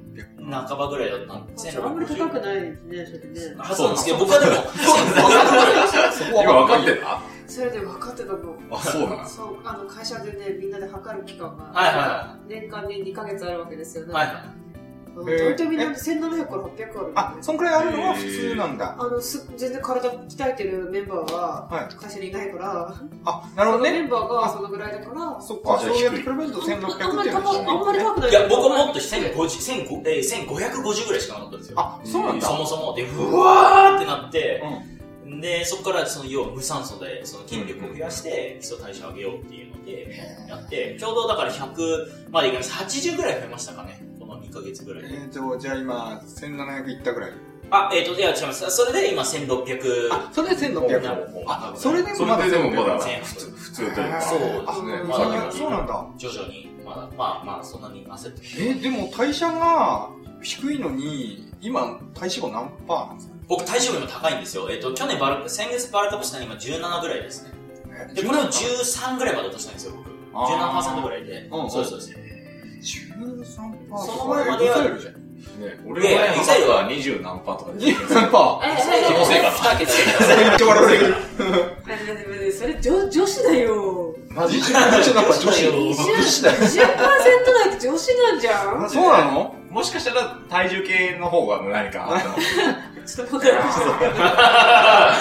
[0.53, 2.41] 半ばぐらいだったんで、あんまり高くい。
[2.41, 3.57] ないですね、それね。
[3.59, 6.43] はずなんですけど、僕はでも、1500ぐらいですよ。
[6.43, 8.39] 今分かってたそれで分かってたの。
[8.71, 9.27] あ、そうなんだ。
[9.27, 14.13] そう、あの、会社でね、みんなで測る期間が、はいは年間に2ヶ月あるわけですよね。
[14.15, 14.37] はいはい。
[15.15, 17.13] 大体みんなで1700から800ある。
[17.15, 18.97] あ、そんくらいあるのは普通なんだ。
[18.99, 22.95] あのす全然体鍛えてるメンバーははい会社にいないから、
[23.25, 23.93] あ、なるほどね。
[23.93, 28.31] メンバーがそのぐらいだから、そっか、そうやって比べると1600あんまりっていうのあんまり高くない。
[28.31, 31.81] いや、僕はもっと1550、1500えー1550ぐらいしかなかったんですよ。
[31.81, 32.47] あ、そうなんだ。
[32.47, 32.95] そもそも。
[32.95, 34.93] で、うわーってなって、う
[35.41, 40.17] で、そこからその要は無酸素でその筋力を増やして基礎代謝を上げようっていうので
[40.49, 42.85] やって、ちょうどだから100までいきました。
[42.85, 44.01] 80ぐらい増えましたかね。
[44.43, 45.09] この2ヶ月ぐらいで。
[45.09, 47.33] えーと、じゃあ今、1700いったぐらい。
[47.71, 48.71] あ、えっ、と、いや、違います。
[48.71, 50.09] それで今1600。
[50.13, 51.45] あ、それで1600。
[51.47, 54.21] あ、それでもまだそれででもまだ1600普通普通というか。
[54.21, 54.63] そうですね。
[54.67, 54.73] あ
[55.09, 56.07] まだそうなんだ。
[56.19, 60.11] 徐々に、まだ、まあまあ、そんなに焦ってえーでも代謝が
[60.43, 63.35] 低いのに、今、体脂肪何パーなんですか？
[63.49, 64.71] 僕、体脂肪今高いんですよ。
[64.71, 67.53] えっ、と、去年バル、先月バルクアップしたの今17ぐらいですね。
[68.15, 70.11] で、これを13ぐらいまで落としたんですよ、僕。
[70.35, 71.49] あー17%ぐらいで。
[71.51, 72.32] うんそうですそうです。
[72.83, 75.15] 13%その前まではえーじゃん。
[75.43, 77.79] ね、俺はエグザイルは20何パーとかで。
[77.79, 77.91] 13%?
[77.91, 77.95] え、
[79.07, 79.93] 気のせいかな2桁
[80.37, 81.15] めっちゃ笑われる。
[82.47, 84.15] え、それ女女子だよ。
[84.29, 85.67] マジ20なんか女子。
[85.67, 86.59] 20%, 女子だよ。
[86.59, 92.35] 20代って女子なんじゃんそうなのもしかしたら体重計の方が何かあったの
[93.07, 95.17] ちょっと問題ました。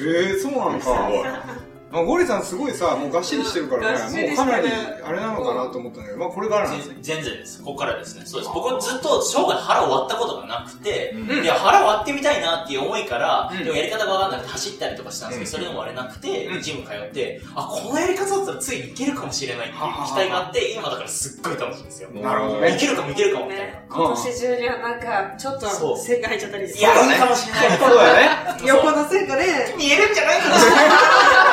[0.00, 1.63] えー、そうなのすごいか。
[1.94, 6.96] まあ、ゴリさんすごいさ、もうがっしりしてるからね、もうかなりあれなのかなと思ったんだけど、まあこれからなんですね。
[7.00, 7.62] 全然です。
[7.62, 8.26] ここからですね。
[8.26, 8.52] そうです。
[8.52, 22.10] 僕はずっと生涯腹を割ったことがなくて、うんいや、腹割ってみたいなっていう思いから、うんでもやり方がわかんなくて走ったりとかしたんですけど、それでも割れなくて、うんジム通って、あ、このやり方だったらついにいけるかもしれないっていう期待があって、今だからすっごい楽しいんですよ。
[22.10, 23.72] なるほどねいけるかもいけるかもみたいな。
[23.72, 27.78] ね、今年中にはなんか、ちょっそうと線が入っちゃったりいや、いいかもしれない。
[27.78, 28.66] そうだよね。
[28.66, 30.56] 横の線がね、見えるんじゃないかな。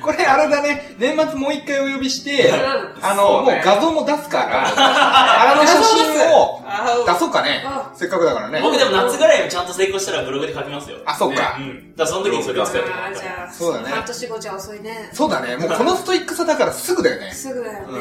[0.00, 4.64] これあれだね、年末もう一回お呼びして、うんあの、もう画像も出すから、
[5.52, 7.90] あの写真をあ出そうかねあ。
[7.94, 8.60] せっかくだからね。
[8.62, 10.98] 僕でも夏ぐらいにちゃんと成功したらブログで書きますよ。
[11.04, 11.56] あ、そっか。
[11.58, 11.94] うん。
[11.96, 13.20] だその時にそれを使ってもらあー、ったら。
[13.20, 15.10] じゃあ、そうだね半年後じゃ遅いね。
[15.12, 15.56] そうだね。
[15.56, 17.32] もうこのストイックさだからすぐだよね。
[17.32, 17.84] すぐだよね。
[17.88, 17.98] うん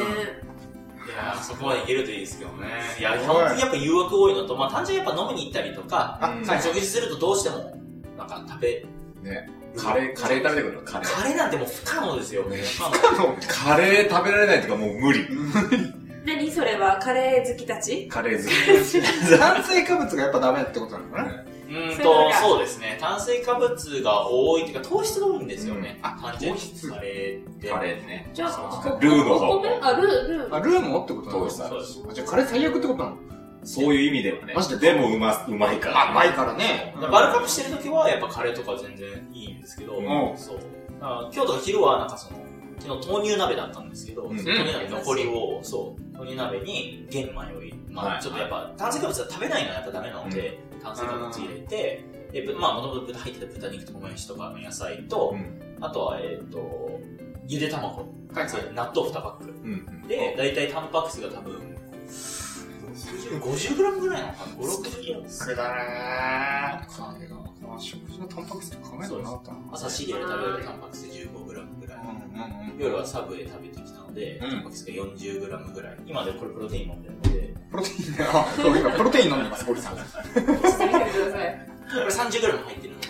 [1.07, 2.67] いやーそこまでいけるといいですけどね。
[2.99, 6.19] いや、はい本当にやっぱ誘惑多いのと、まあ単純にやっぱ飲みに行ったりとか。
[6.61, 7.71] 食事するとどうしても、
[8.17, 8.85] なんか食べ、
[9.21, 9.49] ね。
[9.75, 11.15] カレー、カレー食べてくるのカレー。
[11.21, 12.43] カレーなんてもう不可能ですよ。
[12.43, 15.27] ね不可能カレー食べられないとかもう無理。
[16.25, 18.07] 何それはカレー好きたち？
[18.07, 19.37] カレー好き。
[19.39, 21.43] 炭水化物がやっぱダメってことなのかな？
[21.67, 22.97] うーんと、がそうですね。
[22.99, 25.99] 炭水化物が多いっていうか、糖質が多いんですよね。
[26.01, 27.69] うんあ糖質カレーって。
[27.69, 28.29] カレーね。
[28.33, 30.55] じゃあ、ルーの方お米あ、ルー、ルー。
[30.55, 31.27] あ、ルーもってこと？
[31.27, 32.03] なの糖質あるそうです。
[32.11, 33.17] あじゃあカレー最悪ってことなの？
[33.67, 34.53] そういう意味ではね。
[34.53, 36.07] マジででもうま、うまいから。
[36.07, 36.95] あ、うまいからね。
[36.95, 40.59] バルカップしてる時はやっぱカレーとか全然いいんですけど、んそう。
[40.99, 42.39] 今日とか昼はなんかその、
[42.79, 56.99] 昨日豆乳鍋だったんですけど、うん豆乳鍋残りを、そう、豆乳鍋に玄米を入れ、まあはいちょっとやっぱ炭水化物は食べないのはやっぱダメなので、炭水化物入れて、で、ぶまあもともと豚入ってた豚肉とかもやしとかの野菜と、うんあとは、えっ、と、
[57.47, 59.51] ゆで卵、はい納豆2パック。
[59.63, 60.07] うん。
[60.07, 62.46] で、だいたいタンパク質が多分、50
[63.07, 67.67] 50g ぐらいなのかな ?5、6キロくだねー。
[67.67, 69.39] まあ、食事のタンパク質って考えたな。
[69.73, 71.63] 朝シリアル食べるタンパク質 15g ぐらい。
[71.97, 72.13] うんうん
[72.71, 72.77] うん。
[72.77, 75.97] 夜はサブで食べてきたので、うんタンパク質が 40g ぐらい。
[76.05, 78.17] 今でこれプロテイン飲んでるので、プロテインね。
[78.21, 79.95] あ、そう、今、プロテイン飲んでます、ゴリさん。
[79.95, 80.07] これ
[82.07, 83.07] 30g 入ってるので、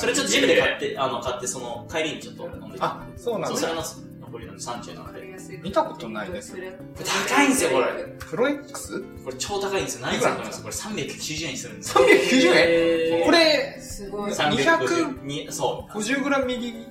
[0.00, 3.80] それちょっとジムで買って、あの、買って、その、帰りにちょっと飲んでたあ、そうなんそう、それだ。
[3.80, 3.84] の
[4.26, 5.26] 残りの30なんで。
[5.62, 7.86] 見たことないです高いんですよこれ
[8.18, 9.00] プロ X?
[9.24, 10.06] これ超高いんですよ。
[10.06, 10.62] 何円すると思います？
[10.62, 12.04] これ390円するんですよ。
[12.04, 13.24] 390円？
[13.24, 14.32] これ、すごい。
[14.32, 15.92] 350に、そう。
[15.96, 16.86] 50g ミリ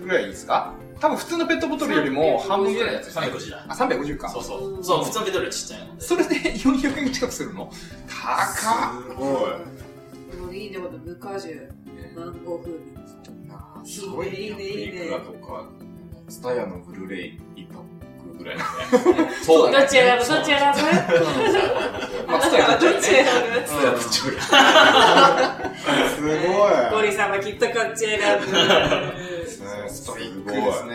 [0.00, 0.74] ぐらいですか？
[1.00, 3.26] 多分普通のペットボトルよりも半分ぐらいのやつですね。
[3.26, 3.66] 350だ。
[3.68, 4.28] あ、350か。
[4.28, 4.84] そうそう。
[4.84, 6.02] そう、普通のペトロルちっちゃいので。
[6.02, 7.70] それで400円近くするの？
[8.08, 8.66] 高っす
[9.14, 10.40] ごい。
[10.40, 11.72] もういいね、この無果汁、
[12.16, 13.90] マンゴー風味。
[13.90, 15.10] すごいね、いいね、いいね
[16.30, 16.38] いく。
[16.38, 17.82] らとか、ツタヤのブルーレイ1パッ
[18.22, 18.68] クぐらいのね。
[19.42, 20.24] そうどっち選ぶ？
[20.26, 20.78] どっち選ぶ？
[22.26, 22.94] まあ、伝えたっちゃうね。
[22.94, 23.60] どっち選ぶ？
[23.66, 24.34] ツタヤのちょい。
[26.16, 26.72] すごい。
[26.92, 28.46] ゴリさんはきっとこっち選ぶ。
[29.88, 30.94] ストイックですね。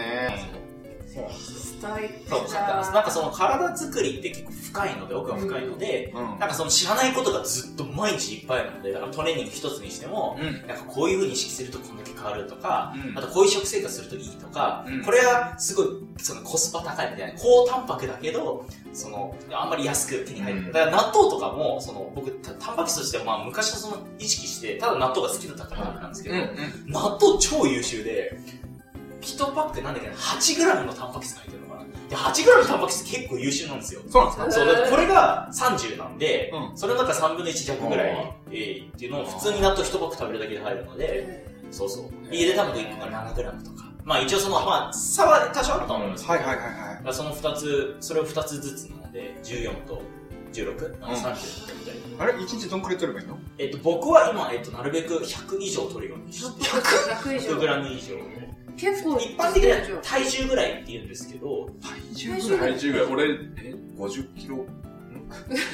[1.08, 2.92] ストイックそうだ。
[2.92, 10.68] なんかその体作りって結構深いので、奥が深いので、うんなんかその知らないことがずっと毎日いっぱいあるので、だからトレーニング一つにしても、うん。
[10.68, 20.60] なんかこういう風に意識するとこんだけ変わるとか、うんあとこういう食生活するといいとか、うんこれはすごいそのコスパ高いみたいな、高タンパクだけど、その、あんまり安く手に入る。
[20.60, 26.48] うんだから納豆とかも、その僕、たタンパク質としてはまあ昔はその意識して、ただ納豆が好きだったからなんですけど、うん。
[26.88, 28.40] 納豆超優秀で、
[29.22, 31.65] 1パックなんだっけな、8g のタンパク質が入ってる
[32.10, 32.34] のかな。
[32.34, 34.02] で、8g のタンパク質結構優秀なんですよ。
[34.10, 34.66] そうなんですか？
[34.66, 42.06] そう、だってこれが30なんで、うんそれの中3分の1弱ぐらいあ、えーっていうのを普通に納豆1パック食べるだけで入るので、そうそう。
[42.32, 43.86] ゆで卵1個が 7g とか。
[44.04, 50.02] まあ一応その、まあ、差は多少あると思うんですけど、はいはいはいはだからその2つ、それを2つずつなので、14と
[50.54, 52.26] 16、あのうん30みたいな。
[52.26, 52.30] い。
[52.30, 52.44] あれ？
[52.44, 53.40] 一日どんくらい取ればいいの？
[53.58, 57.58] えっと、僕は今、えっと、なるべく100以上取るようにして、100以上。
[57.58, 58.16] 100g 以上。
[58.78, 59.18] 結構。
[59.18, 63.08] 一般的には体重ぐらいって言うんですけど、体重ぐらい体重ぐらい。
[63.08, 64.66] 俺、え、50キロ？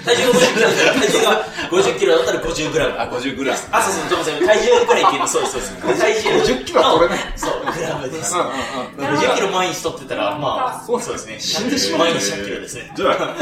[0.05, 2.93] 体重が50キロだったら、体重が50キロだったら50グラム。
[2.99, 3.59] あ、50グラム。
[3.71, 5.99] あ、そうそう、そうそう、体重ぐらいっていうの、そうそうです。
[5.99, 6.29] 体重。
[6.41, 7.33] 50キロは取れない。
[7.35, 8.33] そう、グラムです。
[8.33, 9.17] うんうんうん。
[9.19, 11.39] 50キロ毎日取ってたら、まあ、そうですね。
[11.39, 12.93] 死んでしまう毎日100キロですね。
[12.95, 13.35] じゃあ、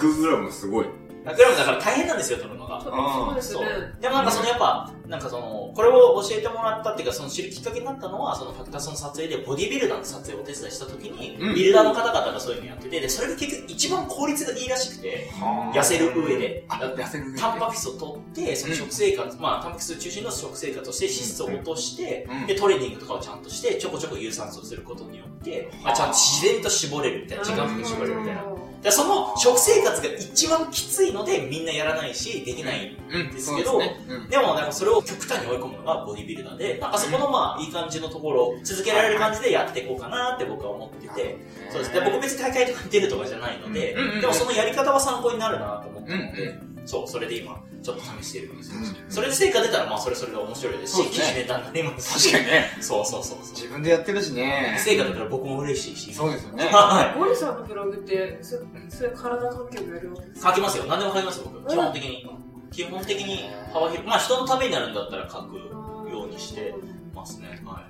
[0.00, 0.86] 100グラムすごい。
[1.26, 2.80] 100グラムだから大変なんですよ、取るのが。
[2.80, 3.62] そうですね。。
[4.00, 15.28] でもなんかそのやっぱ、なんかその、これを教えてもらったっていうか、その知るきっかけになったのは、そのファクタスの撮影でボディビルダーの撮影をお手伝いした時に、うんビルダーの方々がそういうのやってて、で、それが結局一番効率がいいらしくて、
[15.74, 16.64] 痩せる上で。
[16.68, 17.40] あ、痩せる上で。
[17.40, 28.55] タンパク質を取って、その食生活、まあ、タンパク質中心の食生活をして脂質を落として、うんで、トレーニングとかをちゃんとして、ちょこちょこ有酸素をすることによって、まあ、ちゃんと自然と絞れるみたいな、時間的に絞れるみたいな。
[28.86, 32.96] でその食生活が一番きついので、みんなやらないし、できない。
[33.10, 34.14] うんですけどそうですね。
[34.14, 34.28] うん。
[34.28, 41.36] でも、なんかそれを極端に追い込むのがボディビルダーで、なんかそこのまあ、いい感じのところを続けられる感じでやっていこうかなって僕は思ってて、
[41.68, 41.92] そうです。
[41.92, 46.32] で、僕別に大会とかに出るとかじゃないので、でもそのやり方は参考になるなと思ったのうん。
[46.32, 48.78] で、そう、それで今、ちょっと試してるんですよ。
[48.78, 52.32] うんそれで成果出たら、まあ、それそれで面白いですし、そうですね記事ネタになりますし。
[52.32, 52.78] 確かにね。
[52.80, 53.54] そうそうそうそう。
[53.54, 54.76] 自分でやってるしね。
[54.78, 56.14] 成果出たら僕も嬉しいし。
[56.14, 56.64] そうですよね。
[56.64, 58.56] はゴリさんのブログって、そ
[58.88, 60.42] それ体関係もやるわけですい。
[60.42, 60.84] 書きますよ。
[60.84, 61.68] 何でも書きますよ、僕。
[61.68, 62.30] 基本的に。
[62.72, 64.06] 基本的に幅広い。
[64.06, 66.74] まあ、人のためになるんだったら書くようにして
[67.14, 67.62] ますね。
[67.64, 67.88] は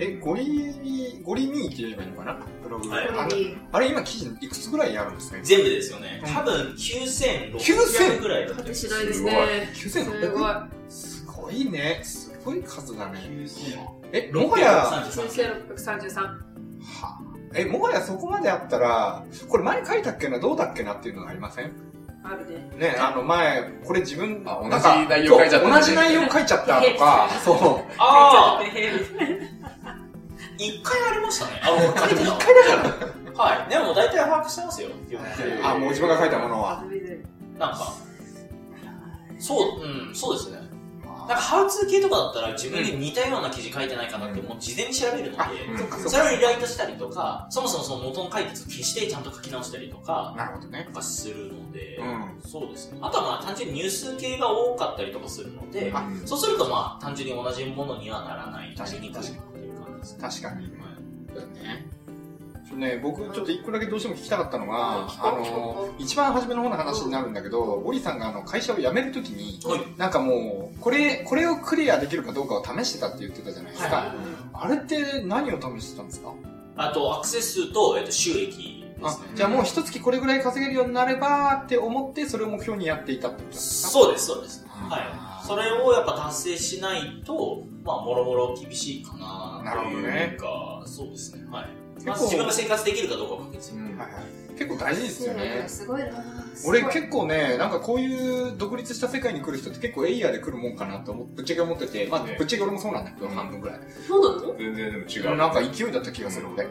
[0.00, 2.38] え、ゴリ、ゴリミーって言えばいいのかな？
[2.62, 2.88] ブログ。
[2.88, 5.38] はいあれあれ今記事いくつぐらいあるんですか？
[5.38, 5.42] い。
[5.44, 6.22] 全部ですよね。
[6.24, 9.70] うん多分、9600 9000ぐらいだった果てしないですね。
[9.74, 10.32] す ?9600?
[10.32, 10.52] ごい。
[10.88, 12.00] すごいね。
[12.02, 13.20] すごい数だね。
[14.12, 16.20] え、もはや、633 1633。
[16.22, 16.38] は
[17.54, 21.72] え、もはやそこまであったら、これ前書いたっけな、どうだっけなっていうのがありません？
[22.22, 22.46] ある
[22.78, 22.90] ね。
[22.92, 27.92] ね、あの前、これ自分、あ同じ内容書いちゃったそう同じ内容書いちゃったとか、 そう。
[27.98, 28.62] ああ
[30.60, 31.60] 書いちゃってへ一回ありましたね。
[31.62, 32.22] あ、僕書いてた。
[32.22, 33.44] 一回だから。
[33.44, 33.70] はい。
[33.70, 34.88] でも大体把握してますよ。
[35.62, 36.84] あ、もう自分が書いたものは。
[37.58, 37.94] なんか、
[39.38, 40.70] そう、うん、そうですね。
[41.30, 45.48] なんか、ハウツー系とかだったら自分で似たような記事書いてないかなってもう事前に調べるので、あ、
[45.78, 50.34] そっかそれをリライトしたりとか、そもそもその元の書いたやつを消してちゃんと書き直したりとか、か。
[50.36, 50.84] なるほどね。
[50.84, 52.98] なんかするので、うそうですね。
[53.00, 58.74] あとはまあ単純にニュース系が多かったりとかするので、あそうするとまあ単純に同じものにはならない。
[58.76, 59.22] 確かににくい
[60.00, 60.18] ですね。
[60.20, 60.70] 確かに。
[61.34, 61.86] だね。
[62.72, 73.96] ね、僕ちょっと一個だけどうしても聞きたかったのは、あの、一番初めの方の話になるんだけど、ゴリさんがあの会社を辞めるときに、はいなんかもう、これ、これをクリアできるかどうかを試してたって言ってたじゃないですか。
[73.96, 74.08] はい
[74.52, 76.32] あれって何を試してたんですか？
[76.76, 79.28] あと、アクセス数と、えっと、収益であすね。
[79.34, 83.90] じゃあもう一月これぐらい稼げるようになればって思って、それを目標にやっていたってことですか？
[83.90, 84.64] そうです、そうです。
[84.84, 85.29] うんはい。
[85.50, 91.44] それをやっぱ達成しないと、まあ、もろもろ厳しいかななるほどねというか、そうですね。
[91.50, 92.04] はい。
[92.04, 93.82] まず自分が生活できるかどうかを確認する。
[93.82, 95.64] はいはい結構大事ですよね。
[95.66, 96.10] すごいな
[96.66, 103.80] 俺結構ね、なんかこういう独立した世界に来る人って結構エイヤーで来るもんかなと思ぶっちゃけ思ってて、まあねぶっちゃけ俺もそうなんだけど、うん半分ぐらい。
[104.06, 105.36] そうなの全然でも違う。
[105.36, 106.66] なんか勢いだった気がする俺。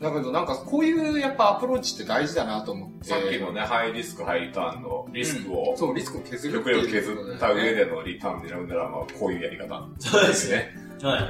[0.00, 3.08] だけどなんかこういうやっぱアプローチって大事だなと思って。
[3.08, 9.88] さっきのね、ハイリスク、ハイリターンのリスクを、そう、リスクを削る極力削った上でのリターン狙うなら、まあ、こういうやり方。
[9.98, 10.76] そうですね。
[11.02, 11.22] はい。
[11.22, 11.28] うん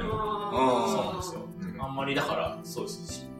[0.91, 1.41] そうなんですよ。
[1.61, 3.32] うんあんまりだから、そうです。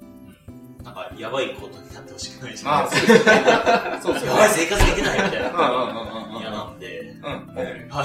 [0.83, 3.31] うんなんか、やばいことになってほしくないし、ああ、そうですね。
[4.01, 4.31] そうですね。
[4.31, 5.49] やばい生活できないみたいな。
[5.49, 6.99] うんうんうんうんうん嫌なんで。
[6.99, 7.55] うん。
[7.55, 8.03] ねは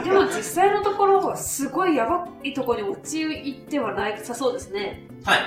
[0.00, 0.04] い。
[0.04, 3.24] でも実際のところ、すごいやばいところに陥
[3.66, 5.08] ってはないさそうですね。
[5.24, 5.38] はい。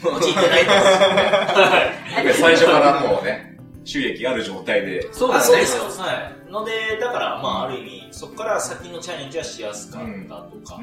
[0.00, 0.76] 陥ってないです。
[0.76, 2.34] はい。
[2.34, 5.44] 最初からもうね、収益ある状態で、あそうだね。
[5.44, 5.82] そうですよ。
[5.84, 6.12] は
[6.48, 6.50] い。
[6.50, 10.80] ので、だから、まあ、ある意味、そこから先のチャレンジはしやすかったとか。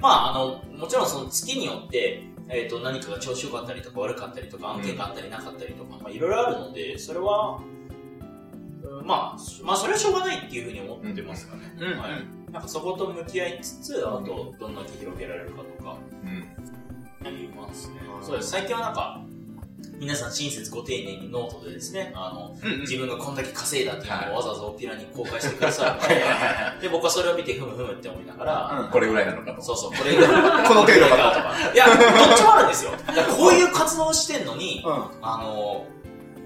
[0.00, 7.60] まあ、あの、もちろんその月によって、えっ、と、何かが調子良かったりとか悪かったりとか、案件があったりなかったりとか、まあ、いろいろあるので、それは、
[8.82, 11.74] うんまあ、まあ、それはしょうがないっていうふうに思ってますかね。
[11.78, 12.10] うんうんはい。
[12.52, 17.26] なんかそこと向き合いつつ、あと、どんだけ広げられるかとか、うん。
[17.26, 18.22] ありますねう。
[18.22, 18.50] んそうです。
[18.50, 19.24] 最近はなんか、
[19.98, 25.98] 皆さん親切ご丁寧にノートでですね、あの、うんうん自分がこんだけ稼いだっていうはいのをわざわざおっぴらに公開してくださ
[26.78, 26.80] い。
[26.82, 29.62] で、僕はそれを見てふむふむって思いながら、うんこれぐらいなのかと。
[29.62, 30.28] そうそう、これが、
[30.68, 31.54] この程度かとか。
[31.72, 32.92] いや、どっちもあるんですよ。
[33.36, 34.92] こういう活動をしてんのに、うん。
[35.22, 35.86] あの、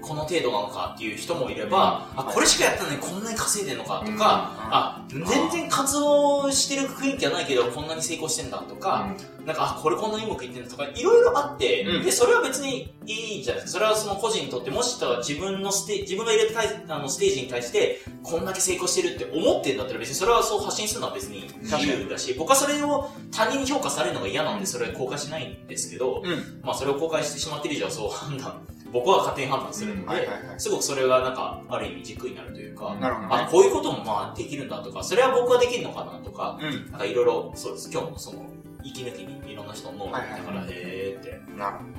[0.01, 9.13] この程度なのかっていう人もいれば、あ、これしかやったのにこんなに稼いでんのかとか、あ、全然活動してる雰囲気はないけど、こんなに成功してんだとか、
[9.45, 12.03] なんか、あ、これこんなにうまくいってんだとか、いろいろあって、うん。
[12.03, 13.79] で、それは別にいいじゃないですか。
[13.79, 21.49] それはその個人にとって、もしくは自分のステ自分が入れたあのステージに対して、こんだけ成功してるって思ってんだったら別にそれはそう発信するのは別に。
[21.61, 26.61] 自由だし、僕はそれを他人に評価されるのが嫌なんで、それは公開しないんですけど、うん。
[26.63, 30.59] まあそれを公開してしまってる以上はそう判断、僕は勝手に判断するので、はいはいはい。
[30.59, 33.35] すごくそれがなんか、ある意味軸になるというか、なるほどね、。
[33.35, 36.91] あこういうこともまあできるんだとか、それは僕はできるのかなとか、うん。
[36.91, 37.89] なんかいろいろ、そうです。
[37.91, 38.45] 今日もその、
[38.83, 41.91] 息抜きにいろんな人の脳を見ながら、はいはいはいへーって、なる思っ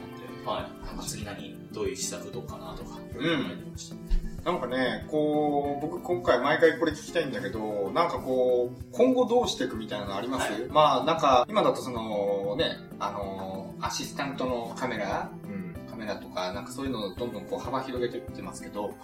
[0.44, 0.86] て、はい。
[0.86, 3.96] なんか次何、どういう施策どうかなとか、うん考えてました。
[4.44, 15.69] なんかね、こう、僕今回毎回これ聞きたいんだけど、なんかこう、今後どうしていくみたいなのあります、はいまあなんか、今だとその、ね、あの、アシスタントのカメラうん。
[16.00, 18.94] カメラとか、なんかそういうのをどんどんこう幅広げていってますけど、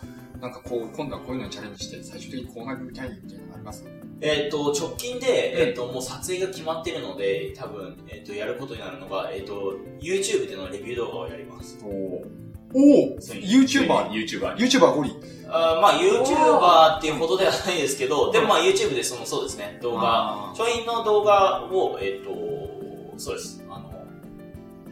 [0.41, 3.85] なんかこう、今度はこういうのにチャレンジして、最終的にこうなりたいみたいなのあります？
[4.23, 11.79] えっ、と、直近で、えっ、と、もう撮影が決まってるので、多分、えっ、と、やることになるのが、えっ、と、YouTube でのレビュー動画をやります。
[11.83, 12.25] おー
[12.75, 14.61] おおそう !YouTuber に YouTuber に。
[14.61, 15.15] ?YouTuber ゴリ
[15.49, 20.01] あーまあ、YouTuber っていうほどではないですけど、でもまあ、YouTube でその、そうですね、動画、
[20.51, 23.66] あ商品の動画を、えっ、と、そうです。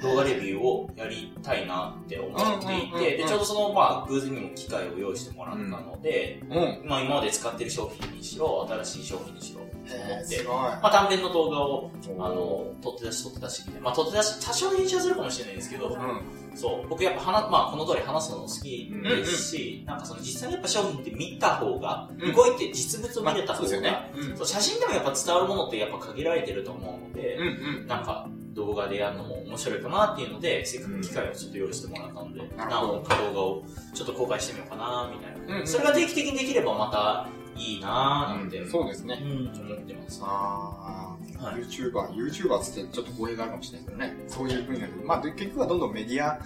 [0.05, 3.01] 動画レビューをやりたいなって思っていて、うんうんうんうん。
[3.01, 6.89] で、ちょうどその、まあ、偶然にも機会を用意してもらったので、ーうん。
[6.89, 10.43] まあ、今まで使ってる商品にしろ、新しい商品にしろ、と思って。
[10.45, 13.71] まあ、短編の動画を、あおの、撮って出し撮って出し。
[13.83, 16.21] まあ、撮って出し、多少編集はするかもしれないですけど、うん。
[16.57, 24.11] そう、僕やっぱ話、まあ、この通り話すのも好きですし、なんかその実際にやっぱ商品って見た方が、うん動いて実物を見れた方が、そうですよね。
[24.15, 24.37] うん。
[24.37, 27.47] そう写真でもやっぱ伝わるものってやっぱ限られてると思うので、うん。
[27.47, 27.87] うん。
[27.87, 28.05] なん。
[28.05, 39.19] か動画でやるのも面白いかなっていうので、せっかく機会をちょっと用意してもらったので、なるほど何本か動画をちょっと公開してみようかなみたいな、うんうんそれが定期的にできればまたいいなーなんて、そうですね。
[39.23, 40.21] うん、思ってます。
[40.25, 44.17] ああ、はい YouTuber、YouTuber つってちょっと語弊があるかもしれないけどね。
[44.29, 44.87] そういう分野で。
[45.05, 46.41] まあ、で結局はどんどんメディア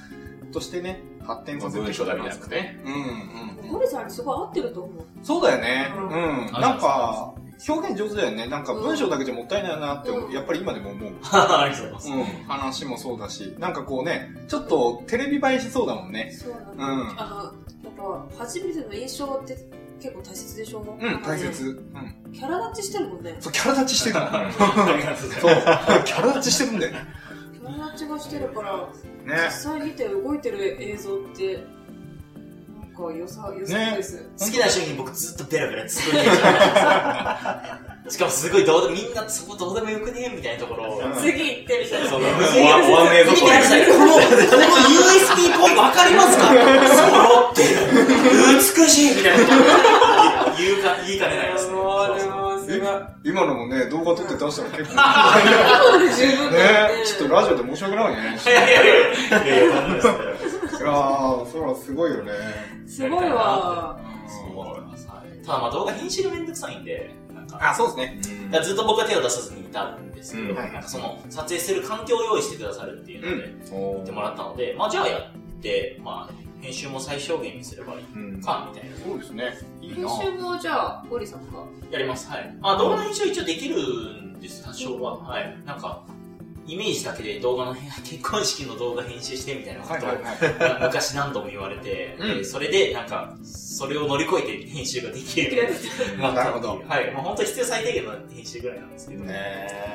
[0.53, 2.77] としてね、発展させて文章だけじゃなくて。
[2.85, 3.73] うんうん。
[3.73, 5.05] ゴリさんにすごい合ってると思う。
[5.23, 5.93] そうだよね。
[5.97, 6.09] ううん
[6.49, 6.53] ん。
[6.53, 7.35] なんか、
[7.67, 8.47] 表現上手だよね。
[8.47, 11.13] なんか文章だけじゃもったいないなって、うんやっぱり今でも思う。
[11.33, 12.33] ありがとうございます。
[12.39, 12.45] うん。
[12.47, 16.31] 話もそうだし、なんかこうね、ちょっとテレビ映えしそうだもんね。
[16.33, 16.85] そうなんだ。
[16.85, 19.57] うんあの、やっぱ、初めての印象って
[20.01, 20.97] 結構大切でしょ？
[21.01, 21.39] うん、大。
[21.39, 21.65] 切。
[21.95, 22.33] うん。
[22.33, 23.37] キャラ立ちしてるもんね。
[23.41, 24.15] そう、キャラ立ちしてる。
[25.41, 26.99] そう、キャラ立ちしてるんだよね。
[27.61, 29.51] キャラ立ちがしてるから、ね実。
[29.51, 31.65] 際見て動いてる映像って、
[32.99, 34.25] なんか良さ、良さそうです。
[34.41, 36.19] 好きな商品僕ずっとベラベラ作る。
[38.11, 40.99] しかもすごいどうでみんなそこどうでもよくねみたいなところを。
[40.99, 42.09] うん次行ってみたいな。
[42.11, 42.31] そう終
[42.63, 43.87] わ終わんねえぞ見てください。
[43.87, 46.45] この、この USB ポートわかりますか？
[46.49, 46.55] 揃
[47.53, 47.69] ってる。
[48.57, 51.73] 美しいみたいなことを言うか、言いかねないですね。
[51.75, 52.89] そうそうすごい。
[53.25, 54.97] 今のもね、動画撮って出したら結構。
[56.51, 58.39] ねちょっとラジオで申し訳ないね。
[58.45, 58.93] いやいやいや
[59.45, 59.75] いやいや
[60.89, 61.61] いや、なんですね。
[61.61, 62.32] いやー、そらすごいよね。
[62.86, 64.01] すごいわ。
[64.26, 65.09] そう思います。
[65.09, 67.11] はいただまあ動画編集がめんどくさいんで、
[67.53, 68.61] あ、そうですね。
[68.62, 78.97] ずっと僕は手を出さずにいたんですけど、うんなんかその撮影する環境を用意してくださるっていうので、言ってもらったので、まあじゃあやって、まあ編集も最小限にすればいいうんか、みたいな。
[78.97, 79.59] そうですね。
[79.80, 81.64] いい編な集もじゃあ、ゴリさんが？
[81.91, 82.28] やります。
[82.28, 82.55] はい。
[82.61, 83.76] あ、動画の編集は一応できる
[84.36, 85.16] んです、多少は。
[85.16, 85.57] はい。
[85.64, 86.05] なんか、
[86.69, 90.83] イメージだけで動画の編、結婚式の動画編集してみたいなことを、はいはいはい。
[90.83, 97.11] 昔何度も言われて、うんでそれでなんか、それを乗り越えて編集ができるようになったっていうなるほどはい。
[97.12, 99.89] もう本当必要最低限の編集ぐらいなんですけど、ね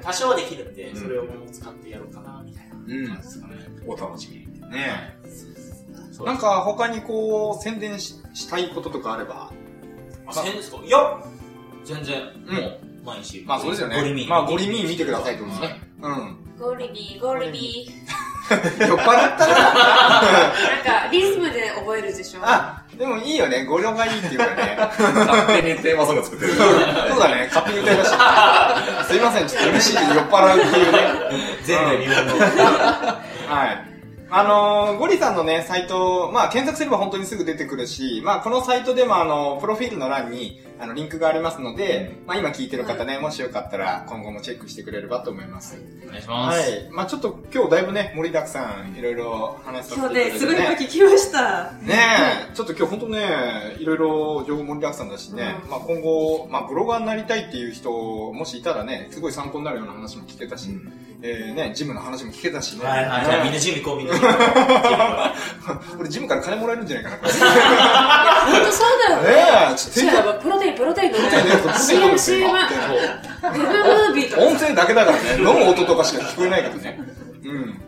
[0.00, 3.54] 多少はできるんで、うんそれをもう使ってやろうかな、みたいなうん感じですかね。
[3.86, 4.70] お楽しみに。
[4.70, 5.18] ね
[6.12, 9.50] そうなんか他にこう、宣伝ししたいこととかあれば。
[10.26, 10.78] あ、宣伝ですか？
[10.84, 11.18] いや、
[11.84, 13.42] 全然、うんもう、毎日。
[13.46, 13.96] まあそうですよね。
[13.96, 14.28] ゴリミー。
[14.28, 15.80] まあゴリミー見てくださいってことですね。
[16.02, 16.36] うん。
[16.58, 17.90] ゴリビー、ゴリビ
[18.52, 18.56] 酔
[18.94, 19.54] っ払ったな。
[19.54, 19.56] ー。
[19.56, 19.70] な
[20.98, 22.40] んか、リズムで覚えるでしょ？
[22.42, 23.64] あ、でもいいよね。
[23.64, 24.76] 語呂がいいっていうかね。
[24.78, 26.52] 勝手にテーマソング作ってる。
[27.10, 27.48] そうだね。
[27.52, 29.04] 勝手に歌いました。
[29.08, 29.46] すいません。
[29.48, 30.98] ちょっと MC で酔っ払うっていうね。
[31.62, 32.34] 全部日本の。
[32.36, 33.84] はい。
[34.34, 45.80] あのーゴリさんのね、サイト、まあ、検索すれば本当にすぐ出てくるし、まあ、このサイトでもあの、プロフィールの欄に、あの、リンクがありますので、まあ、今聞いてる方ね、もしよかったら、今後もチェックしてくれればと思います。
[46.04, 46.58] お願いします。
[46.58, 46.88] はい。
[46.90, 51.72] まあ、ちょっと今日だいぶね、盛りだくさん、いろいろ話させてい今日ね、ただいてすごいいっぱい聞きました。
[51.82, 51.94] ね
[52.50, 55.70] え、ちょっと今日本当ね、いろいろ情報盛りだくさんだしね、うん。
[55.70, 60.68] まあ今後、まあブロガーになりたいっていう人、もしいたらね、すごい参考になるような話も聞けたし、
[61.24, 62.84] えー、ね、ジムの話も聞けたしね。
[62.84, 63.24] はいはい。
[63.24, 64.14] じゃあみんな準備こうみんな。
[65.98, 69.72] 俺ジムから金もらえるんじゃないかな、本当そうだよね。
[69.72, 71.28] え、ちょっとプロテイン、プロテインのね。
[71.78, 72.50] CM、CM。
[73.40, 74.42] ブムービーとか。
[74.42, 76.98] 音声だけだからね、飲む音とかしか聞こえないけどね。
[77.44, 77.80] うん。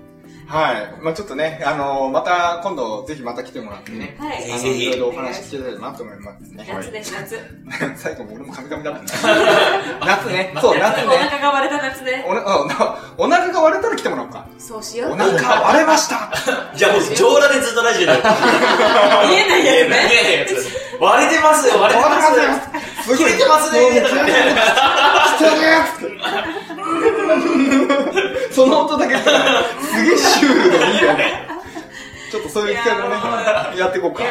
[0.46, 1.02] はい。
[1.02, 4.16] まあちょっとね、あのーまた今度ぜひまた来てもらってね。
[4.18, 4.52] はい。
[4.52, 6.66] あの、いろいろお話聞けたらなと思いますね。
[6.68, 7.38] 夏です、夏。
[7.96, 9.06] 最後も俺もカミカミだったね。
[10.04, 10.54] 夏ね。
[10.60, 11.16] そう、夏おね。
[11.16, 12.24] 腹が割れた夏ね。
[12.26, 14.46] おお腹が割れたら来てもらおうか。
[14.58, 15.12] そうしよう。
[15.12, 15.32] お腹
[15.62, 16.30] 割れました
[16.76, 18.12] じゃあもう上裸でずっとラジオで。
[18.12, 20.08] 見えないやつね。
[20.08, 20.68] 見えないやつ。
[21.00, 22.44] 割れてますよ、割れてますよ。
[23.04, 23.18] すごい。
[23.18, 24.20] 切れてますねもう切れてま
[28.50, 31.48] すその音だけしたら、すげえシュールでいいよね。
[32.30, 34.24] ちょっとそういう企画もね、やっていこうか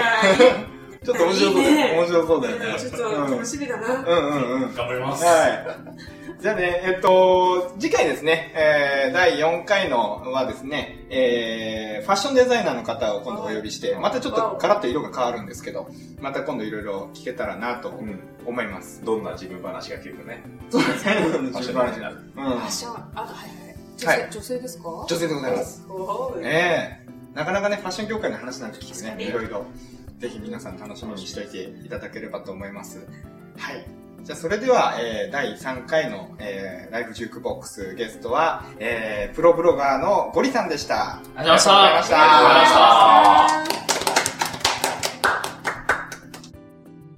[1.06, 1.94] ちょっと面白そうだよね。
[1.98, 2.66] 面白そうだよね。
[2.66, 2.92] ーちょっ
[3.28, 3.88] と楽しみだな。
[3.94, 4.74] うんうんうん。
[4.74, 5.24] 頑張ります。
[5.26, 6.42] はい。
[6.42, 18.20] じゃあね、えっと、次回ですね、えー、第4回のはですね、えー、ファッションデザイナーの方を今度お呼びして、またちょっとガラッと色が変わるんですけど、また今度いろいろ聞けたらなとうん。
[18.46, 19.04] 思います。
[19.04, 20.44] どんな自分話が聞けるかね。
[20.70, 21.14] そうですね。
[21.14, 22.16] ファッション話になる。
[22.36, 22.70] うんファッ。
[22.72, 23.76] ション、あと、はいはい。
[23.98, 24.90] 女は性、女性ですか？
[24.90, 25.84] 女性でございます。
[26.42, 27.04] ええ
[27.36, 29.66] なかなかね、ファッション業界の話なんて聞くね、いろいろ。
[30.20, 33.06] ぜひ皆さん楽しみにしておいていただければと思います。
[33.58, 33.86] はい。
[34.24, 44.03] じゃあ、それでは、えー、第3回の、えー、ライフジュークボックスゲストは、えー、プロブロガーのゴリさんでしたありがとうございましたありがとうございました。